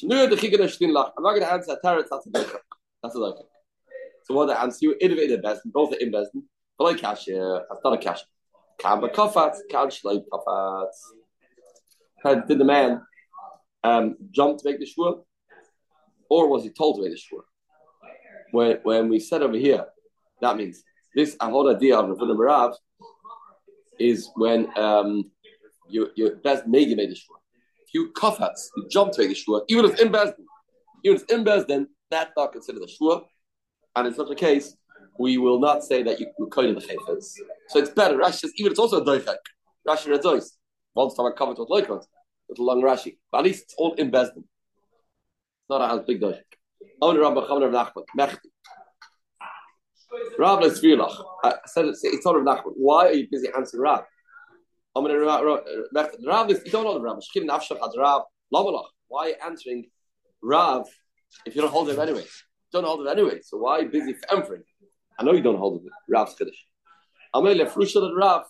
I'm 0.03 0.09
not 0.09 0.29
going 0.29 1.41
to 1.41 1.51
answer 1.51 1.75
tarot. 1.83 2.03
That's 2.11 2.27
a 2.27 2.29
doichim. 2.29 2.59
That's 3.01 3.15
a 3.15 3.17
doichim. 3.17 3.45
So 4.25 4.35
what 4.35 4.51
I 4.51 4.61
answer 4.61 4.79
you, 4.81 4.95
innovative 5.01 5.41
best, 5.41 5.61
both 5.65 5.93
are 5.93 5.97
in 5.97 6.11
best. 6.11 6.29
But 6.77 6.99
cash, 6.99 7.25
that's 7.25 7.81
not 7.83 7.93
a 7.93 7.97
cash. 7.97 8.19
Kamba 8.79 9.09
kafat, 9.09 9.55
kan 9.71 9.87
shleib 9.87 10.25
kafat 10.31 10.91
did 12.47 12.59
the 12.59 12.65
man 12.65 13.01
um, 13.83 14.15
jump 14.29 14.59
to 14.59 14.69
make 14.69 14.79
the 14.79 14.85
shua, 14.85 15.21
or 16.29 16.49
was 16.49 16.63
he 16.63 16.69
told 16.69 16.97
to 16.97 17.01
make 17.01 17.11
the 17.11 17.17
shua? 17.17 17.41
When, 18.51 18.79
when 18.83 19.09
we 19.09 19.19
said 19.19 19.41
over 19.41 19.57
here, 19.57 19.85
that 20.41 20.55
means 20.55 20.83
this 21.15 21.35
ahod 21.37 21.75
idea 21.75 21.97
of 21.97 22.09
Rav 22.09 22.37
Rav 22.37 22.75
is 23.99 24.29
when 24.35 24.67
um, 24.77 25.31
you 25.89 26.09
you 26.15 26.39
best 26.43 26.67
made 26.67 26.89
you 26.89 26.95
made 26.95 27.09
the 27.09 27.15
shua. 27.15 27.37
If 27.85 27.93
you 27.93 28.11
kafats, 28.13 28.67
you 28.75 28.87
jump 28.89 29.13
to 29.13 29.21
make 29.21 29.29
the 29.29 29.35
shua, 29.35 29.61
even 29.67 29.85
if 29.85 29.91
it's 29.93 30.01
in 30.01 30.11
bezdin, 30.11 30.45
even 31.03 31.17
if 31.17 31.29
in 31.29 31.43
bezdin, 31.43 31.85
that's 32.09 32.31
not 32.35 32.51
considered 32.51 32.83
a 32.83 32.87
shua. 32.87 33.21
And 33.95 34.07
in 34.07 34.13
such 34.13 34.29
a 34.29 34.35
case, 34.35 34.75
we 35.17 35.37
will 35.37 35.59
not 35.59 35.83
say 35.83 36.03
that 36.03 36.19
you 36.19 36.27
kind 36.51 36.75
of 36.75 36.81
the 36.81 36.87
chayfas. 36.87 37.33
So 37.69 37.79
it's 37.79 37.89
better. 37.89 38.17
Rashi 38.17 38.39
says 38.39 38.51
even 38.57 38.71
it's 38.71 38.79
also 38.79 39.01
a 39.01 39.05
doichek. 39.05 39.37
Rashi 39.87 40.07
redois. 40.07 40.45
Once 40.93 41.15
time 41.15 41.25
I 41.27 41.31
covered 41.35 41.57
with 41.57 41.69
loikot 41.69 42.03
with 42.47 42.59
a 42.59 42.63
long 42.63 42.81
Rashi. 42.81 43.17
But 43.31 43.39
at 43.39 43.43
least 43.45 43.63
it's 43.63 43.75
all 43.77 43.93
in. 43.93 44.13
It's 44.13 44.31
not 45.69 45.81
a 45.81 46.03
big 46.03 46.21
doshik. 46.21 46.43
Own 47.01 47.19
Rabbi 47.19 47.41
Chamer 47.41 47.67
of 47.67 47.73
Nachman. 47.73 48.03
Mechti. 48.17 48.49
Rav 50.37 50.59
Lesvirlach. 50.59 51.23
I 51.43 51.55
said 51.65 51.85
it's, 51.85 52.25
not 52.25 52.35
of 52.35 52.43
Nachman. 52.43 52.73
Why 52.75 53.07
are 53.07 53.13
you 53.13 53.27
busy 53.29 53.49
answering 53.55 53.83
Rav? 53.83 54.03
I'm 54.95 55.03
going 55.03 55.13
to 55.13 55.25
Rav. 55.25 55.43
Rav 56.25 56.49
you 56.49 56.71
don't 56.71 56.83
know 56.85 56.93
the 56.93 57.01
Rav. 57.01 57.17
Shkim 57.17 57.47
Nafshach 57.47 57.79
had 57.79 57.91
Rav. 57.97 58.23
Lamalach. 58.53 58.85
Why 59.07 59.25
are 59.25 59.29
you 59.29 59.35
answering 59.45 59.85
Rav 60.41 60.87
if 61.45 61.55
you 61.55 61.61
don't 61.61 61.71
hold 61.71 61.89
him 61.89 61.99
anyway? 61.99 62.21
You 62.21 62.73
don't 62.73 62.85
hold 62.85 63.01
him 63.01 63.07
anyway. 63.07 63.39
So 63.43 63.57
why 63.57 63.79
are 63.79 63.81
you 63.83 63.89
busy 63.89 64.15
answering? 64.31 64.63
I 65.19 65.23
know 65.23 65.33
you 65.33 65.41
don't 65.41 65.57
hold 65.57 65.81
him. 65.81 65.89
Rav's 66.09 66.35
Kiddush. 66.35 66.57
I'm 67.33 67.43
going 67.43 67.57
to 67.57 67.65
Frusha 67.65 68.01
Rav. 68.15 68.45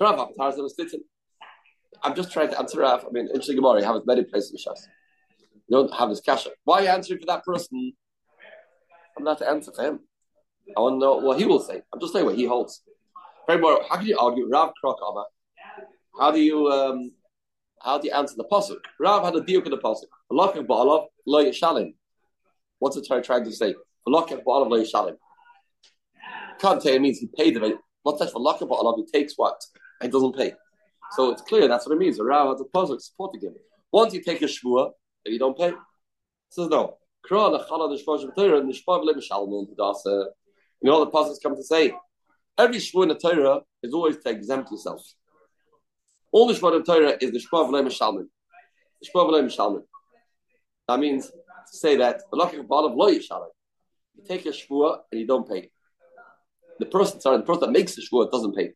Rav, 0.00 0.28
Tarzan 0.36 0.68
Stitzen. 0.68 1.00
I'm 2.02 2.14
just 2.14 2.30
trying 2.32 2.50
to 2.50 2.58
answer 2.58 2.80
Rav. 2.80 3.04
I 3.04 3.10
mean, 3.10 3.26
interesting 3.28 3.56
Gemara, 3.56 3.80
you 3.80 3.86
have 3.86 4.02
many 4.06 4.24
places 4.24 4.50
in 4.50 4.58
Shas. 4.58 4.80
You 5.68 5.78
don't 5.78 5.94
have 5.94 6.10
his 6.10 6.20
kasha. 6.20 6.50
Why 6.64 6.80
are 6.80 6.82
you 6.82 6.88
answering 6.88 7.20
for 7.20 7.26
that 7.26 7.44
person? 7.44 7.92
I'm 9.16 9.24
not 9.24 9.38
to 9.38 9.48
answer 9.48 9.72
for 9.74 9.82
him. 9.82 10.00
I 10.76 10.80
want 10.80 10.96
to 10.96 10.98
know 10.98 11.16
what 11.16 11.38
he 11.38 11.46
will 11.46 11.60
say. 11.60 11.82
I'm 11.92 12.00
just 12.00 12.12
saying 12.12 12.26
what 12.26 12.36
he 12.36 12.44
holds. 12.44 12.82
How 13.48 13.56
can 13.96 14.06
you 14.06 14.18
argue 14.18 14.48
Rav 14.48 14.72
Krokama? 14.84 15.24
How 16.18 16.30
do 16.30 16.40
you 16.40 16.66
um, 16.68 17.12
how 17.80 17.98
do 17.98 18.08
you 18.08 18.14
answer 18.14 18.34
the 18.36 18.44
pasuk? 18.44 18.78
Rav 18.98 19.24
had 19.24 19.36
a 19.36 19.42
deal 19.42 19.60
with 19.60 19.70
the 19.70 19.78
pasuk. 19.78 20.06
Halachik 20.30 20.66
ba'alav 20.66 21.06
lo 21.26 21.44
yishalim. 21.44 21.94
What's 22.78 22.96
it 22.96 23.06
trying 23.06 23.44
to 23.44 23.52
say? 23.52 23.74
Halachik 24.06 24.42
ba'alav 24.44 24.70
lo 24.70 24.82
yishalim. 24.82 25.16
It 26.62 27.00
means 27.00 27.18
he 27.18 27.28
paid 27.36 27.54
the. 27.54 27.78
What's 28.02 28.18
that 28.20 28.32
halachik 28.32 28.68
ba'alav? 28.68 28.96
He 28.96 29.06
takes 29.18 29.34
what? 29.36 29.60
He 30.02 30.08
doesn't 30.08 30.36
pay. 30.36 30.54
So 31.12 31.30
it's 31.30 31.42
clear 31.42 31.68
that's 31.68 31.86
what 31.86 31.94
it 31.94 31.98
means. 31.98 32.18
Rav 32.20 32.48
has 32.48 32.60
a 32.60 32.64
puzzle 32.64 32.98
supporting 32.98 33.42
him. 33.42 33.54
Once 33.92 34.12
you 34.12 34.22
take 34.22 34.42
a 34.42 34.46
shvua, 34.46 34.90
then 35.24 35.32
you 35.32 35.38
don't 35.38 35.56
pay. 35.56 35.72
Says 36.50 36.68
no. 36.68 36.98
You 40.82 40.90
know 40.90 41.04
the 41.04 41.10
puzzles 41.10 41.40
come 41.42 41.56
to 41.56 41.62
say 41.64 41.92
every 42.58 42.76
shvua 42.78 43.04
in 43.04 43.08
the 43.10 43.14
Torah 43.16 43.60
is 43.82 43.92
always 43.92 44.16
to 44.18 44.30
exempt 44.30 44.70
yourself. 44.70 45.02
All 46.32 46.46
the 46.46 46.54
shvua 46.54 46.72
in 46.72 46.78
the 46.78 46.84
Torah 46.84 47.16
is 47.20 47.32
the 47.32 47.38
shvua 47.38 47.68
v'lei 47.68 47.86
mishalmin. 47.86 48.26
The 49.00 49.08
shvua 49.08 49.30
v'lei 49.30 49.44
mishalmin. 49.44 49.82
That 50.88 51.00
means 51.00 51.26
to 51.28 51.76
say 51.76 51.96
that 51.96 52.22
the 52.30 52.36
lachik 52.36 52.66
balav 52.66 52.96
lo 52.96 53.10
yishalem. 53.10 53.48
you 54.14 54.24
take 54.26 54.46
a 54.46 54.50
shvua 54.50 54.98
and 55.10 55.20
you 55.20 55.26
don't 55.26 55.48
pay. 55.48 55.70
The 56.78 56.86
person, 56.86 57.20
sorry, 57.20 57.38
the 57.38 57.44
person 57.44 57.62
that 57.62 57.72
makes 57.72 57.94
the 57.94 58.02
shvua 58.02 58.30
doesn't 58.30 58.54
pay. 58.54 58.72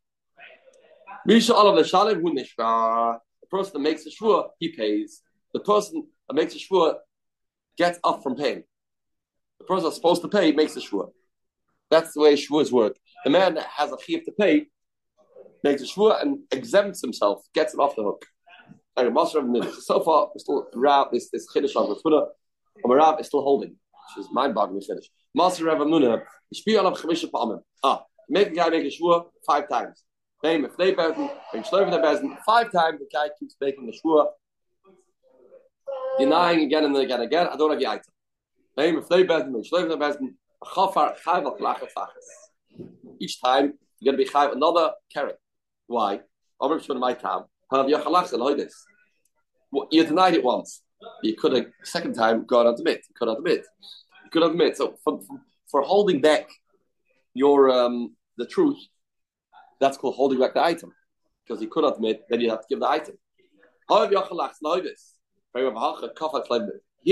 Leshalim 1.29 2.21
Hu. 2.21 2.35
The 2.35 3.47
person 3.51 3.73
that 3.75 3.81
makes 3.81 4.05
the 4.05 4.11
shvua, 4.11 4.49
he 4.59 4.73
pays. 4.75 5.23
The 5.53 5.61
person 5.61 6.07
that 6.29 6.35
makes 6.35 6.55
the 6.55 6.61
shvua 6.61 6.95
gets 7.77 7.99
up 8.05 8.23
from 8.23 8.37
paying. 8.37 8.63
The 9.59 9.65
person 9.65 9.85
that's 9.85 9.97
supposed 9.97 10.23
to 10.23 10.29
pay 10.29 10.53
makes 10.53 10.75
the 10.75 10.81
shvua. 10.81 11.11
That's 11.91 12.15
the 12.15 12.21
way 12.21 12.35
shvuas 12.35 12.71
work. 12.71 12.97
The 13.25 13.31
man 13.31 13.55
that 13.55 13.67
has 13.67 13.93
a 13.93 13.97
chiv 14.01 14.25
to 14.25 14.33
pay 14.33 14.67
makes 15.63 15.83
a 15.83 15.87
shvua 15.87 16.23
and 16.23 16.39
exempts 16.51 17.01
himself, 17.01 17.43
gets 17.55 17.75
it 17.75 17.81
off 17.81 17.97
the 17.97 18.03
hook. 18.03 18.25
So 18.97 20.01
far, 20.01 20.29
we're 20.29 20.39
still 20.39 20.69
Rav, 20.75 21.09
this 21.13 21.31
this 21.31 21.47
chiddush 21.55 21.77
on 21.77 22.01
Twitter, 22.01 22.27
and 22.83 22.93
Rav 22.93 23.21
is 23.21 23.27
still 23.27 23.43
holding, 23.43 23.71
which 23.71 24.25
is 24.25 24.31
mind-boggling 24.33 24.81
finish. 24.83 25.09
Master 25.35 25.65
Rav 25.65 25.79
Amuna, 25.79 26.23
Ah, 27.85 28.05
make 28.29 28.49
a 28.49 28.51
guy 28.51 28.69
make 28.69 28.85
a 28.85 28.89
shvua 28.89 29.27
five 29.47 29.69
times. 29.69 30.05
Name 30.43 30.65
if 30.65 30.77
they 30.77 30.93
bezin, 30.93 31.31
when 31.53 31.63
shlover 31.63 31.91
the 31.91 31.99
bezin, 31.99 32.37
five 32.45 32.73
times 32.73 32.99
the 32.99 33.07
guy 33.13 33.29
keeps 33.39 33.55
making 33.61 33.87
the 33.87 33.93
shvua, 33.93 34.29
denying 36.19 36.61
again 36.63 36.85
and 36.85 36.97
again 36.97 37.21
and 37.21 37.27
again. 37.29 37.47
I 37.47 37.57
don't 37.57 37.71
have 37.71 37.79
the 37.79 37.87
item. 37.87 38.13
Name 38.77 38.99
if 38.99 39.09
they 39.09 39.25
bezin, 39.25 39.53
when 39.53 39.63
shlover 39.63 39.89
the 39.89 39.99
bezin, 39.99 40.35
Each 43.19 43.41
time 43.41 43.75
you're 43.99 44.13
going 44.13 44.19
to 44.19 44.25
be 44.25 44.31
chayv 44.31 44.53
another 44.53 44.93
carrot. 45.13 45.39
Why? 45.87 46.21
Over 46.61 46.79
to 46.79 46.95
my 46.95 47.15
time. 47.15 47.45
Have 47.71 47.89
your 47.89 48.01
yachalach 48.01 48.33
like 48.39 48.57
this. 48.57 48.75
You 49.91 50.05
denied 50.05 50.35
it 50.35 50.45
once. 50.45 50.83
You 51.23 51.35
could 51.35 51.53
have 51.53 51.67
second 51.85 52.15
time 52.15 52.45
got 52.45 52.67
admit. 52.67 53.05
You 53.09 53.15
could 53.19 53.29
admit. 53.29 53.65
You 54.25 54.31
could 54.31 54.43
admit. 54.43 54.77
So 54.77 54.97
for, 55.03 55.21
for 55.71 55.83
holding 55.83 56.21
back 56.21 56.49
your 57.35 57.71
um, 57.71 58.15
the 58.37 58.47
truth 58.47 58.79
that's 59.81 59.97
called 59.97 60.15
holding 60.15 60.39
back 60.39 60.55
the 60.55 60.63
item. 60.63 60.93
Because 61.47 61.63
you 61.63 61.69
could 61.69 61.85
admit, 61.85 62.23
then 62.29 62.41
you 62.41 62.51
have 62.51 62.61
to 62.61 62.67
give 62.69 62.81
the 62.81 62.89
item. 62.89 63.17
Here 63.89 64.11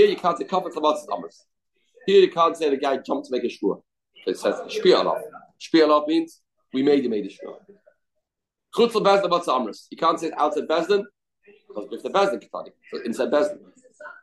you 0.06 0.16
can't 0.16 0.38
say 0.38 0.44
kafat 0.44 0.74
lamatzis 0.74 1.08
numbers. 1.08 1.44
Here 2.08 2.22
you 2.22 2.30
can't 2.30 2.56
say 2.56 2.70
the 2.70 2.78
guy 2.78 2.96
jumped 3.08 3.26
to 3.26 3.32
make 3.32 3.44
a 3.44 3.50
shua. 3.50 3.76
So 4.24 4.30
it 4.32 4.38
says 4.38 4.54
shpi'alav. 4.74 5.20
Shpi'alav 5.60 6.06
means 6.06 6.40
we 6.72 6.82
made 6.82 7.04
him 7.04 7.10
made 7.10 7.26
a 7.26 7.30
shua. 7.30 7.56
Chutz 8.74 8.92
bezdin 8.92 9.24
lamatzis 9.24 9.52
amras. 9.56 9.86
You 9.90 9.98
can't 9.98 10.18
say 10.18 10.28
it 10.28 10.34
outside 10.38 10.66
bezdin 10.66 11.02
because 11.68 11.88
if 11.92 12.02
the 12.02 12.10
bezdin 12.10 12.42
katani, 12.42 12.70
so 12.90 13.02
inside 13.04 13.30
bezdin. 13.30 13.58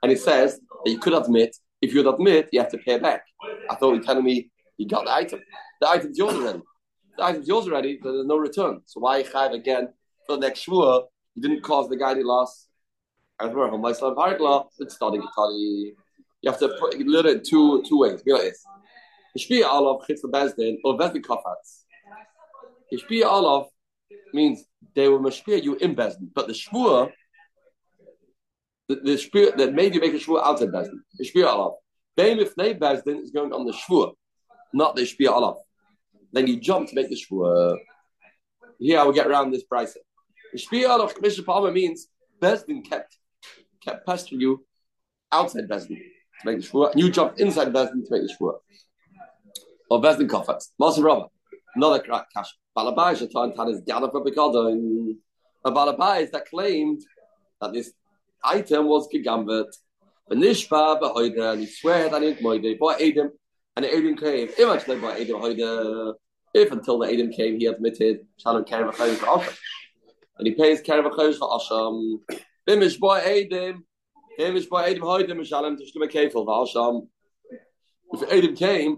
And 0.01 0.12
it 0.12 0.20
says 0.20 0.60
that 0.84 0.92
you 0.92 0.98
could 0.98 1.13
admit. 1.13 1.56
If 1.82 1.94
you 1.94 2.04
would 2.04 2.12
admit, 2.15 2.50
you 2.51 2.60
have 2.60 2.72
to 2.72 2.80
pay 2.80 2.98
back. 2.98 3.24
I 3.70 3.75
thought 3.75 3.92
you 3.94 4.00
were 4.00 4.06
telling 4.06 4.24
me 4.24 4.50
you 4.77 4.88
got 4.88 5.06
the 5.06 5.13
item. 5.13 5.42
The 5.80 5.88
item's 5.88 6.18
yours 6.18 6.34
already 6.34 6.63
the 7.18 7.24
item's 7.24 7.48
yours 7.48 7.68
already, 7.68 8.00
there's 8.01 8.25
no 8.25 8.38
return. 8.38 8.82
So 8.86 9.00
why 9.00 9.24
chayv 9.24 9.54
again 9.54 9.89
for 10.25 10.38
the 10.38 10.42
next 10.42 10.65
shvua? 10.65 11.04
You 11.36 11.42
didn't 11.42 11.62
cause 11.62 11.88
the 11.89 11.98
guy 11.98 12.12
any 12.12 12.24
loss. 12.24 12.68
As 13.39 13.51
we're 13.51 13.70
home, 13.70 13.86
it's 13.86 13.98
starting 14.96 15.22
to 15.22 15.27
You 16.46 16.52
have 16.52 16.60
to 16.60 16.70
put 16.80 16.94
it 16.94 17.02
in 17.02 17.42
two 17.44 17.84
two 17.90 17.98
ways. 17.98 18.22
Be 18.22 18.32
like 18.32 18.44
this. 18.44 18.64
Ishpi 19.36 19.64
alav 19.64 20.06
chitz 20.06 20.24
bezdin 20.24 20.78
or 20.84 20.96
bezdin 20.96 21.24
kafats. 21.24 21.86
Ishpi 22.94 23.24
alav 23.24 23.66
means 24.32 24.64
they 24.94 25.10
will 25.10 25.20
mashpia 25.20 25.64
you 25.64 25.75
in 25.78 25.96
bezdin, 25.96 26.30
but 26.36 26.46
the 26.46 26.54
shvua, 26.54 27.12
the, 28.88 28.96
the 28.98 29.12
shpia 29.14 29.58
that 29.58 29.74
made 29.74 29.96
you 29.96 30.00
make 30.00 30.14
a 30.14 30.18
shvua 30.18 30.44
outside 30.44 30.70
bezdin. 30.70 31.00
Ishpi 31.20 31.44
alav. 31.44 31.74
Beim 32.16 32.38
if 32.38 32.56
bezdin 32.56 33.24
is 33.24 33.32
going 33.32 33.52
on 33.52 33.66
the 33.66 33.74
shvua, 33.74 34.14
not 34.72 34.96
the 34.96 35.02
ishpi 35.02 35.25
alav. 35.25 35.58
Then 36.32 36.46
you 36.46 36.60
jump 36.60 36.90
to 36.90 36.96
make 36.96 37.10
the 37.10 37.16
shvua. 37.16 37.75
Here 38.78 39.00
I 39.00 39.04
will 39.04 39.14
get 39.14 39.25
around 39.25 39.50
this 39.50 39.64
price. 39.64 39.98
Shpia 40.56 41.00
of 41.00 41.16
Commissioner 41.16 41.46
Palmer 41.46 41.72
means 41.72 42.08
Besdin 42.40 42.88
kept 42.88 43.18
kept 43.84 44.06
pestering 44.06 44.42
you 44.42 44.64
outside 45.32 45.68
Besdin 45.68 46.00
to 46.42 46.46
make 46.46 46.62
the 46.62 46.68
shvua, 46.68 46.92
and 46.92 47.00
you 47.01 47.10
jumped 47.12 47.39
inside 47.39 47.74
Besdin 47.74 48.06
to 48.06 48.12
make 48.12 48.24
the 48.24 48.34
shvua. 48.39 48.54
Or 49.89 50.01
Besdin 50.01 50.27
kofetz. 50.27 50.70
Masa 50.82 51.04
Rava. 51.04 51.27
Another 51.75 52.00
cash. 52.00 52.54
Balabai 52.77 53.15
Shatan 53.15 53.56
Tan 53.56 53.70
is 53.70 53.82
Rabikada. 53.82 55.15
A 55.63 55.72
Balabai 55.72 56.24
is 56.24 56.32
that 56.32 56.50
claimed 56.50 57.01
that 57.62 57.74
this 57.74 57.92
item 58.44 58.88
was 58.88 59.08
gegambet. 59.13 59.68
Benishba 60.30 61.00
behoide, 61.00 61.38
and 61.38 61.62
he 61.62 61.68
swear 61.68 62.10
that 62.10 62.24
it 62.24 62.39
moide, 62.39 62.80
bought 62.80 63.00
Adam, 63.00 63.30
and 63.75 63.86
the 63.86 63.96
Adam 63.96 64.18
came. 64.18 64.50
Imagine 64.58 65.00
by 65.00 65.20
Adam 65.20 65.39
hoide. 65.39 66.13
If 66.54 66.72
until 66.72 67.00
the 67.00 67.13
Adam 67.13 67.32
came, 67.32 67.60
he 67.60 67.65
admitted 67.68 68.25
Shalom 68.42 68.63
Karen 68.63 68.89
V'Chayiv 68.89 69.18
Asham, 69.18 69.58
and 70.39 70.48
he 70.48 70.56
pays 70.56 70.82
Karen 70.82 71.04
for 71.04 71.60
Asham. 71.60 72.20
Bimish 72.68 73.00
by 73.00 73.22
Adam, 73.22 73.86
By 74.38 74.89
Adam 74.89 75.04
Tishlim 75.04 76.12
Kefil 76.12 76.46
V'Asham. 76.46 77.08
If 78.13 78.24
Adam 78.32 78.56
came, 78.56 78.98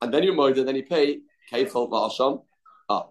and 0.00 0.14
then 0.14 0.22
you 0.22 0.32
moide, 0.32 0.64
then 0.64 0.76
you 0.76 0.84
pay 0.84 1.20
Kefil 1.52 1.90
V'Asham. 1.90 2.44
Ah, 2.88 3.06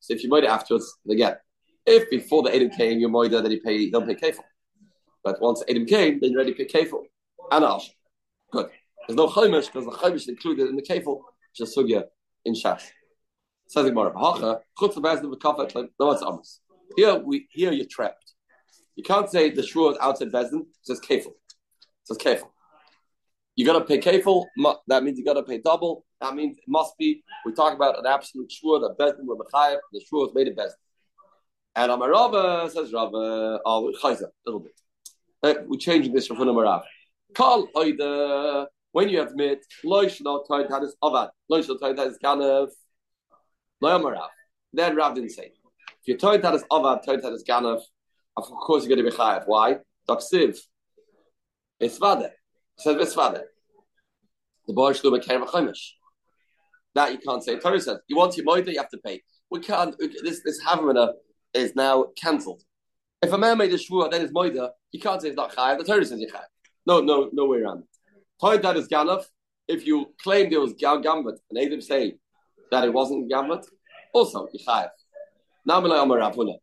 so 0.00 0.14
if 0.14 0.22
you 0.24 0.30
moide 0.30 0.46
afterwards, 0.46 0.98
then 1.04 1.16
again. 1.16 1.36
If 1.84 2.08
before 2.10 2.42
the 2.42 2.54
Adam 2.54 2.70
came, 2.70 3.00
you 3.00 3.08
moide, 3.08 3.30
then 3.30 3.50
you 3.50 3.60
pay, 3.60 3.90
don't 3.90 4.06
pay 4.06 4.14
Kefil. 4.14 4.44
But 5.24 5.40
once 5.40 5.62
Adam 5.68 5.86
came, 5.86 6.20
then 6.20 6.30
you 6.32 6.36
already 6.36 6.54
pay 6.54 6.66
kefil 6.66 7.02
and 7.50 7.64
ash. 7.64 7.90
Good. 8.50 8.70
There's 9.06 9.16
no 9.16 9.28
chaimish 9.28 9.66
because 9.66 9.84
the 9.84 9.92
chaimish 9.92 10.16
is 10.16 10.28
included 10.28 10.68
in 10.68 10.76
the 10.76 10.82
kefil, 10.82 11.20
which 11.50 11.60
is 11.60 11.76
sugya 11.76 12.04
in 12.44 12.54
shas. 12.54 12.82
Says 13.68 13.86
Gemara, 13.86 14.12
"Hacha 14.18 14.60
chutz 14.78 14.94
the 14.94 15.00
v'kafet 15.00 15.88
no 16.00 16.06
one's 16.06 16.22
amos." 16.22 16.60
Here 16.96 17.16
we 17.16 17.46
here 17.50 17.72
you're 17.72 17.86
trapped. 17.86 18.31
You 18.96 19.02
can't 19.02 19.30
say 19.30 19.50
the 19.50 19.62
shua 19.62 19.92
is 19.92 19.98
outside 20.00 20.32
bezdin. 20.32 20.60
It 20.60 20.66
says 20.82 21.00
kefil. 21.00 21.32
Says 22.04 22.18
kefil. 22.18 22.48
You 23.56 23.66
got 23.66 23.78
to 23.78 23.84
pay 23.84 23.98
kefil. 23.98 24.46
That 24.88 25.02
means 25.02 25.18
you 25.18 25.24
got 25.24 25.34
to 25.34 25.42
pay 25.42 25.58
double. 25.58 26.04
That 26.20 26.34
means 26.34 26.56
it 26.58 26.64
must 26.68 26.96
be. 26.98 27.22
We 27.44 27.52
talk 27.52 27.74
about 27.74 27.98
an 27.98 28.06
absolute 28.06 28.50
shua 28.50 28.80
that 28.80 28.98
bezdin 28.98 29.24
were 29.24 29.36
mechayev. 29.36 29.78
The 29.92 30.00
shua 30.08 30.28
is 30.28 30.34
made 30.34 30.48
of 30.48 30.54
bezdin. 30.54 30.72
And 31.74 31.90
Amarava 31.90 32.70
says 32.70 32.92
Rava, 32.92 33.60
oh, 33.64 33.92
chayza, 34.02 34.24
a 34.24 34.30
little 34.44 34.60
bit. 34.60 34.78
Uh, 35.42 35.54
we're 35.66 35.78
changing 35.78 36.12
this 36.12 36.26
from 36.26 36.36
Marav. 36.36 36.82
Call 37.34 37.66
oida 37.74 38.66
when 38.92 39.08
you 39.08 39.22
admit 39.22 39.64
loish 39.84 40.20
no 40.20 40.44
toid 40.48 40.70
had 40.70 40.82
is 40.82 40.94
avad 41.02 41.30
toid 41.50 41.98
had 41.98 42.08
is 42.08 42.18
ganav 42.22 42.68
loyamarav. 43.82 44.28
Then 44.72 44.94
Rav 44.94 45.14
didn't 45.14 45.30
say. 45.30 45.46
If 45.46 46.06
you 46.06 46.16
toid 46.16 46.44
had 46.44 46.54
is 46.54 46.62
avad 46.70 47.04
toid 47.04 47.22
had 47.22 47.32
ganav, 47.48 47.80
of 48.36 48.44
course 48.44 48.84
you're 48.84 48.94
going 48.94 49.04
to 49.04 49.10
be 49.10 49.16
chayav. 49.16 49.44
Why? 49.46 49.78
Daksiv. 50.08 50.58
Isvade. 51.82 52.30
Says 52.78 52.96
Isvade. 52.96 53.42
The 54.66 54.72
boy 54.72 54.92
should 54.92 55.12
be 55.12 55.18
chaimish. 55.18 55.90
That 56.94 57.12
you 57.12 57.18
can't 57.18 57.42
say. 57.42 57.58
Torah 57.58 57.80
says 57.80 57.98
you 58.08 58.16
want 58.16 58.36
your 58.36 58.46
moida, 58.46 58.72
you 58.72 58.78
have 58.78 58.90
to 58.90 58.98
pay. 58.98 59.22
We 59.50 59.60
can't. 59.60 59.94
This 59.98 60.42
this 60.44 60.60
is 61.54 61.74
now 61.74 62.04
cancelled. 62.16 62.62
If 63.20 63.32
a 63.32 63.38
man 63.38 63.58
made 63.58 63.72
a 63.72 63.78
shvua, 63.78 64.10
then 64.10 64.20
his 64.22 64.32
moida, 64.32 64.70
you 64.90 65.00
can't 65.00 65.20
say 65.20 65.28
it's 65.28 65.36
not 65.36 65.54
chayav. 65.54 65.78
The 65.78 65.84
Torah 65.84 66.04
says 66.04 66.20
you 66.20 66.28
chayav. 66.28 66.44
No, 66.86 67.00
no, 67.00 67.30
no 67.32 67.46
way 67.46 67.58
around 67.58 67.80
it. 67.80 67.88
Toy 68.40 68.58
that 68.58 68.76
is 68.76 68.88
ganav. 68.88 69.24
If 69.68 69.86
you 69.86 70.12
claim 70.22 70.50
there 70.50 70.60
was 70.60 70.74
gambit 70.74 71.38
and 71.50 71.58
Adam 71.58 71.80
say 71.80 72.16
that 72.70 72.84
it 72.84 72.92
wasn't 72.92 73.30
gambit, 73.30 73.64
also 74.12 74.48
you 74.52 74.60
chayav. 74.66 74.90
Now 75.64 75.80
Ravuna. 75.80 76.56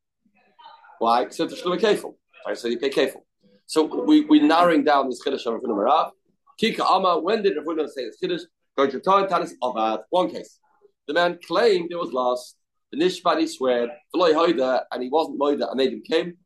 Why? 0.99 1.23
Because 1.23 1.39
it's 1.39 1.61
a 1.61 1.65
kefil. 1.65 2.13
I 2.45 2.55
you 2.67 2.77
pay 2.77 2.89
kefil. 2.89 3.21
So 3.65 3.83
we 4.03 4.25
we 4.25 4.39
narrowing 4.39 4.83
down 4.83 5.09
this 5.09 5.21
chiddush 5.25 5.45
of 5.45 5.61
Ravuna 5.61 5.75
Marav. 5.75 6.11
Kika 6.61 6.85
Ama. 6.89 7.19
When 7.19 7.41
did 7.41 7.57
Ravuna 7.57 7.87
say 7.89 8.05
this 8.05 8.17
chiddush? 8.21 8.41
Go 8.77 8.87
to 8.87 8.99
Toy 8.99 9.25
Tanis. 9.25 9.51
One 10.09 10.29
case. 10.29 10.59
The 11.07 11.13
man 11.13 11.39
claimed 11.45 11.91
it 11.91 11.95
was 11.95 12.11
lost. 12.11 12.55
The 12.91 12.97
Nishbani 12.97 13.47
swear, 13.47 13.87
and 14.13 15.03
he 15.03 15.09
wasn't 15.09 15.39
Moida, 15.39 15.71
and 15.71 15.79
Adam 15.79 16.01
came. 16.01 16.37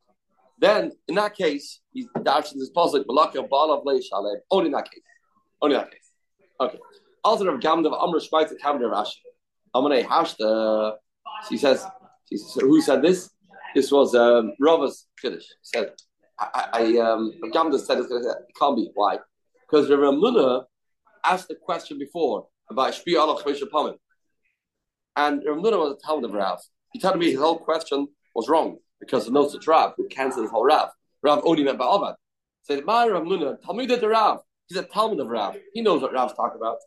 Then, 0.60 0.92
in 1.08 1.16
that 1.16 1.36
case, 1.36 1.80
he's 1.94 2.08
dashing 2.22 2.62
puzzle, 2.74 3.04
Malaka 3.06 3.48
Bala. 3.50 3.82
Only 4.52 4.66
in 4.68 4.72
that 4.74 4.90
case. 4.92 5.02
Only 5.62 5.76
in 5.76 5.82
that 5.82 5.92
case. 5.92 6.12
Okay. 6.60 6.80
Also, 7.24 7.48
of 7.48 7.60
Gamda 7.62 7.92
Amr 7.98 8.20
Shmaita 8.20 8.54
Kamda 8.62 8.92
Rashi. 8.92 9.22
Hashta. 9.74 10.98
She 11.48 11.58
says, 11.58 11.86
she 12.30 12.38
says, 12.38 12.62
who 12.62 12.82
said 12.82 13.02
this? 13.02 13.30
This 13.76 13.92
was 13.92 14.14
um, 14.16 14.54
Rava's 14.60 15.08
Kiddush. 15.22 15.46
Said, 15.62 15.94
I, 16.40 16.68
I 16.74 16.98
um, 17.00 17.34
Gamda 17.54 17.80
said 17.80 18.00
it 18.00 18.08
can't 18.60 18.76
be. 18.76 18.90
Why? 18.94 19.18
Because 19.62 19.90
Rav 19.90 20.14
Muna 20.14 20.64
asked 21.26 21.48
the 21.48 21.56
question 21.56 21.98
before 21.98 22.48
about 22.70 22.94
Shpi 22.94 23.20
Allah 23.20 23.42
Chamisha 23.42 23.64
Pamim. 23.74 23.96
And 25.16 25.42
Rav 25.46 25.58
Muna 25.58 25.78
was 25.80 25.98
a 25.98 26.06
Talmud 26.06 26.26
of 26.26 26.34
Rav. 26.34 26.60
He 26.92 27.00
told 27.00 27.18
me 27.18 27.32
his 27.32 27.40
whole 27.40 27.58
question 27.58 28.08
was 28.36 28.50
wrong 28.50 28.78
because 29.00 29.26
the 29.26 29.32
no 29.32 29.48
such 29.48 29.68
Rav 29.68 29.94
who 29.98 30.08
cancelled 30.08 30.44
his 30.44 30.52
whole 30.52 30.66
Rav. 30.66 30.90
Rav 31.22 31.42
only 31.46 31.64
meant 31.64 31.80
Ba'avad. 31.80 32.16
Said, 32.64 32.86
My 32.86 33.08
Rav 33.08 33.24
Nuna, 33.24 33.62
Talmud 33.66 33.90
the 33.90 34.08
Rav. 34.08 34.40
He's 34.68 34.78
a 34.78 34.84
Talmud 34.84 35.20
of 35.20 35.28
Rav. 35.28 35.56
He 35.74 35.82
knows 35.82 36.02
what 36.02 36.14
Rav's 36.14 36.34
talking 36.34 36.60
about. 36.60 36.78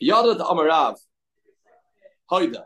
Yada 0.00 0.34
the 0.34 0.46
Amar 0.46 0.66
Rav. 0.66 0.96
Hoida. 2.30 2.64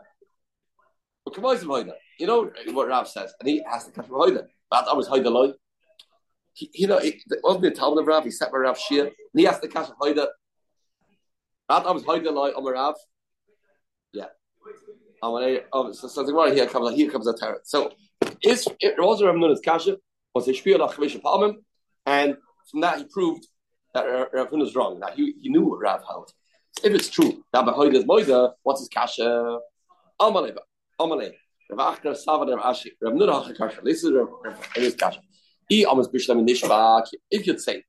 You 2.19 2.27
know 2.27 2.51
what 2.73 2.89
Rav 2.89 3.07
says, 3.07 3.33
and 3.39 3.47
he 3.47 3.63
has 3.69 3.85
to 3.85 3.91
catch 3.91 4.07
Hoida. 4.07 4.45
That 4.71 4.85
Amar 4.87 4.99
is 4.99 5.07
Hoida 5.07 5.31
Loi. 5.31 5.53
You 6.55 6.87
know, 6.87 6.97
it 6.97 7.15
wasn't 7.41 7.67
a 7.67 7.71
Talmud 7.71 8.01
of 8.01 8.07
Rav, 8.07 8.25
he 8.25 8.31
sat 8.31 8.51
with 8.51 8.61
Rav 8.61 8.77
Shia, 8.77 9.03
and 9.03 9.11
he 9.33 9.45
has 9.45 9.59
to 9.61 9.69
catch 9.69 9.89
Hoida. 10.01 10.27
That 11.69 11.85
Amar 11.85 11.95
is 11.95 12.03
Hoida 12.03 12.33
Loi 12.33 12.51
Amar 12.51 12.73
Rav. 12.73 12.95
Yeah. 14.11 14.25
and 15.23 15.61
Oh, 15.71 15.93
so, 15.93 16.09
so 16.09 16.23
the 16.23 16.51
here 16.53 16.67
comes 16.67 16.93
here 16.93 17.09
comes 17.09 17.25
a 17.25 17.33
terror. 17.33 17.61
So 17.63 17.93
is 18.43 18.67
it 18.81 18.95
was 18.97 19.23
Rav 19.23 19.35
Nuna's 19.35 19.61
kasha 19.61 19.97
was 20.35 20.47
a 20.49 20.51
shpiyah 20.51 20.89
lachamisha 20.89 21.21
palmim, 21.21 21.55
and 22.05 22.35
from 22.69 22.81
that 22.81 22.97
he 22.97 23.05
proved 23.05 23.47
that 23.93 24.03
Rav 24.33 24.49
Nuna 24.49 24.63
is 24.63 24.75
wrong. 24.75 24.99
That 24.99 25.13
he, 25.13 25.35
he 25.41 25.47
knew 25.47 25.63
what 25.63 25.79
Rav 25.79 26.03
held. 26.05 26.33
If 26.83 26.93
it's 26.93 27.09
true 27.09 27.45
that 27.53 27.63
behind 27.63 27.93
his 27.93 28.03
moida, 28.03 28.51
what's 28.63 28.81
his 28.81 28.89
kasha? 28.89 29.59
Amalei, 30.19 30.57
amalei. 30.99 31.31
Rav 31.69 31.99
Achner 31.99 32.15
Savad 32.15 32.55
Rav 32.55 32.75
Ashi. 32.75 32.91
Rav 33.01 33.13
Nuna 33.13 33.43
hacha 33.43 33.53
kasha. 33.53 33.81
This 33.83 34.03
is 34.03 34.11
Rav 34.11 34.29
his 34.75 34.95
kasha. 34.95 35.21
He 35.67 35.85
almost 35.85 36.11
bishlam 36.11 36.47
nishbak. 36.47 37.07
If 37.29 37.45
you'd 37.45 37.61
say 37.61 37.83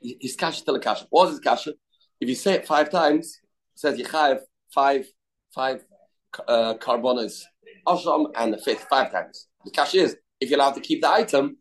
his 0.00 0.36
kasha 0.36 0.60
still 0.60 0.76
a 0.76 0.80
kasha. 0.80 1.06
What's 1.10 1.32
his 1.32 1.40
kasha? 1.40 1.74
If 2.20 2.28
you 2.28 2.34
say 2.34 2.54
it 2.54 2.66
five 2.66 2.90
times, 2.90 3.38
it 3.74 3.80
says 3.80 3.98
you 3.98 4.04
have 4.06 4.40
five 4.72 5.06
five 5.54 5.84
uh, 6.46 6.74
carbonas 6.74 7.46
asham 7.86 8.26
and 8.36 8.52
the 8.52 8.58
fifth 8.58 8.86
five 8.88 9.10
times. 9.10 9.46
The 9.64 9.70
cash 9.70 9.94
is 9.94 10.16
if 10.40 10.48
you're 10.48 10.58
allowed 10.58 10.74
to 10.74 10.80
keep 10.80 11.02
the 11.02 11.10
item, 11.10 11.56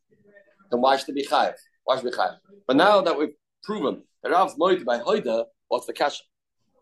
then 0.72 0.82
why 0.82 0.98
should 0.98 1.10
it 1.10 1.16
be 1.16 1.26
chayiv? 1.26 1.56
Why 1.84 1.98
should 1.98 2.06
it 2.06 2.12
be 2.12 2.18
chayiv? 2.18 2.38
But 2.68 2.76
now 2.78 3.02
that 3.02 3.18
we've 3.18 3.34
proven 3.64 4.04
that 4.24 4.32
Rav's 4.32 4.56
moed 4.56 4.86
by 4.86 5.00
hoida, 5.00 5.46
what's 5.68 5.86
the 5.86 5.94
cash? 5.94 6.22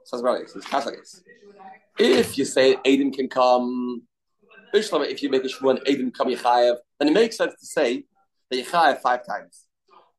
Says 0.04 0.22
right, 0.22 0.42
it's 0.42 0.68
cash 0.68 0.86
like 0.86 0.96
this. 0.96 1.22
If 2.00 2.38
you 2.38 2.46
say 2.46 2.76
Aiden 2.86 3.14
can 3.14 3.28
come, 3.28 4.04
if 4.78 5.24
you 5.24 5.30
make 5.30 5.44
a 5.44 5.48
shmuan 5.48 5.84
Aiden 5.86 6.14
come 6.14 6.30
yichayev, 6.30 6.78
then 7.00 7.10
it 7.10 7.14
makes 7.14 7.38
sense 7.38 7.54
to 7.60 7.66
say 7.66 8.04
that 8.50 8.66
yichayev 8.66 9.00
five 9.00 9.26
times. 9.26 9.66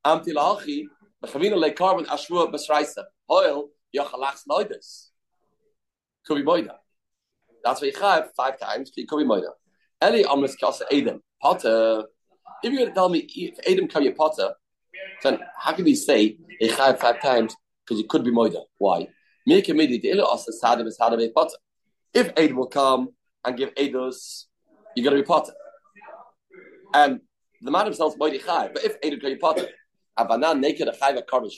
Amti 0.04 0.32
lahachi, 0.32 0.84
b'chavina 1.24 1.56
lekarban 1.56 2.06
ashua 2.08 2.50
b'sraisa, 2.50 3.04
oil 3.30 3.68
yachalachs 3.96 4.42
loides. 4.48 5.08
Could 6.26 6.36
be 6.36 6.42
moida. 6.42 6.76
That's 7.64 7.80
why 7.80 7.88
you 7.88 8.00
have 8.00 8.30
five 8.36 8.58
times. 8.58 8.90
Be 8.90 9.06
moida. 9.06 9.50
Eli 10.02 10.22
amris 10.22 10.58
kasa 10.58 10.84
Adam 10.92 11.22
potter. 11.40 12.04
If 12.62 12.72
you're 12.72 12.82
going 12.82 12.88
to 12.88 12.94
tell 12.94 13.08
me 13.08 13.18
if 13.20 13.58
Adam 13.70 13.88
come 13.88 14.02
your 14.02 14.14
potter, 14.14 14.54
then 15.22 15.38
how 15.56 15.72
can 15.72 15.84
we 15.84 15.94
say 15.94 16.36
you 16.60 16.72
have 16.72 16.98
five 17.00 17.20
times? 17.20 17.54
Because 17.84 18.00
it 18.00 18.08
could 18.08 18.24
be 18.24 18.30
moida. 18.30 18.62
Why? 18.78 19.08
Make 19.46 19.68
a 19.68 19.74
midi 19.74 19.98
the 19.98 20.26
asa 20.26 20.52
sadim 20.62 20.86
is 20.86 20.98
how 21.00 21.08
to 21.08 21.30
potter. 21.34 21.56
If 22.12 22.28
Adam 22.36 22.56
will 22.56 22.66
come 22.66 23.10
and 23.44 23.56
give 23.56 23.74
Ados, 23.74 24.44
you're 24.98 25.10
going 25.10 25.16
to 25.16 25.22
be 25.22 25.26
potter. 25.26 25.52
And 26.94 27.20
the 27.60 27.70
man 27.70 27.86
himself 27.86 28.14
is 28.14 28.18
moida 28.18 28.44
chai. 28.44 28.68
But 28.72 28.84
if 28.84 28.96
Adam 29.04 29.20
come 29.20 29.30
your 29.30 29.38
potter, 29.38 29.68
avanan 30.18 30.60
naked 30.60 30.88
a 30.88 30.96
chai 30.96 31.10
a 31.10 31.22
karva 31.22 31.50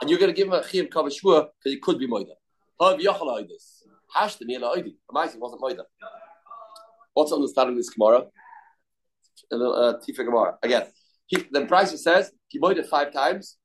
and 0.00 0.08
you're 0.08 0.18
going 0.18 0.30
to 0.30 0.36
give 0.36 0.48
him 0.48 0.54
a 0.54 0.66
chiv 0.66 0.86
karva 0.86 1.10
shvua 1.10 1.48
because 1.58 1.76
it 1.76 1.82
could 1.82 1.98
be 1.98 2.06
moida. 2.06 2.34
How 2.80 2.90
have 2.90 3.00
yachal 3.00 3.46
this? 3.48 3.84
Hashta 4.16 4.42
Mila 4.44 4.76
Oidi. 4.76 4.94
Amazing, 5.10 5.40
wasn't 5.40 5.62
Moida. 5.62 5.84
What's 7.14 7.32
understanding 7.32 7.76
this 7.76 7.90
Gemara? 7.90 8.24
Uh, 9.52 9.94
Tifa 10.06 10.24
Gemara. 10.24 10.56
Again, 10.62 10.86
he, 11.26 11.44
the 11.50 11.66
price 11.66 12.02
says, 12.02 12.32
he 12.48 12.58
Moida 12.58 12.86
five 12.86 13.12
times, 13.12 13.56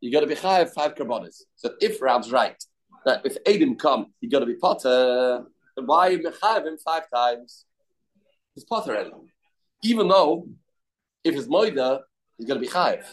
you 0.00 0.12
got 0.12 0.20
to 0.20 0.26
be 0.26 0.34
high 0.34 0.64
five 0.66 0.94
carbonas. 0.94 1.46
So 1.56 1.74
if 1.80 2.02
Rab's 2.02 2.30
right, 2.30 2.62
that 3.06 3.24
if 3.24 3.42
Adim 3.44 3.78
come, 3.78 4.06
you 4.20 4.28
got 4.28 4.40
to 4.40 4.46
be 4.46 4.56
Potter, 4.56 5.44
then 5.76 5.86
why 5.86 6.16
Mechayev 6.16 6.66
him 6.66 6.78
five 6.84 7.04
times? 7.14 7.64
He's 8.54 8.64
Potter 8.64 9.10
Even 9.82 10.08
though 10.08 10.46
If 11.24 11.34
his 11.34 11.48
moida, 11.48 12.00
he's 12.36 12.46
going 12.46 12.60
to 12.60 12.66
be 12.66 12.72
chayiv. 12.72 13.04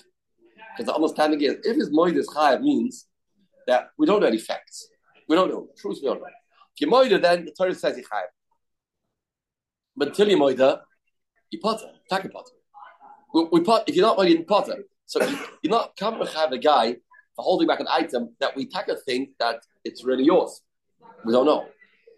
Because 0.78 0.86
the 0.86 0.96
understanding 0.96 1.42
is, 1.42 1.56
if 1.64 1.76
his 1.76 1.90
moida 1.90 2.18
is 2.18 2.28
chayiv, 2.28 2.62
means 2.62 3.08
that 3.68 3.90
we 3.98 4.06
don't 4.06 4.22
know 4.22 4.28
any 4.28 4.38
facts. 4.38 4.90
We 5.28 5.36
don't 5.36 5.50
know. 5.50 5.70
Truth, 5.78 6.00
we 6.02 6.08
don't 6.08 6.20
know. 6.20 6.26
If 6.76 6.82
you 6.82 6.88
moida, 6.88 7.22
then 7.22 7.46
the 7.46 7.52
Torah 7.52 7.74
says 7.74 7.96
he 7.96 8.04
chayiv. 8.04 8.30
But 9.96 10.10
until 10.10 10.30
you 10.30 10.38
moida, 10.38 10.82
you 11.50 11.60
potter, 11.60 11.88
take 12.10 12.26
a 12.26 12.30
potter. 12.30 12.52
We, 13.34 13.48
we 13.52 13.62
pot, 13.62 13.84
if 13.88 13.96
you're 13.96 14.06
not 14.06 14.18
moida, 14.18 14.30
you 14.30 14.44
potter. 14.44 14.84
So 15.06 15.24
you, 15.24 15.38
you're 15.62 15.72
not 15.72 15.96
coming 15.98 16.26
to 16.26 16.38
have 16.38 16.52
a 16.52 16.58
guy 16.58 16.94
for 17.36 17.44
holding 17.44 17.68
back 17.68 17.80
an 17.80 17.88
item 17.90 18.36
that 18.40 18.56
we 18.56 18.66
take 18.66 18.88
a 18.90 18.96
think 18.96 19.30
that 19.40 19.62
it's 19.84 20.04
really 20.04 20.24
yours. 20.24 20.62
We 21.26 21.34
don't 21.34 21.46
know. 21.46 21.68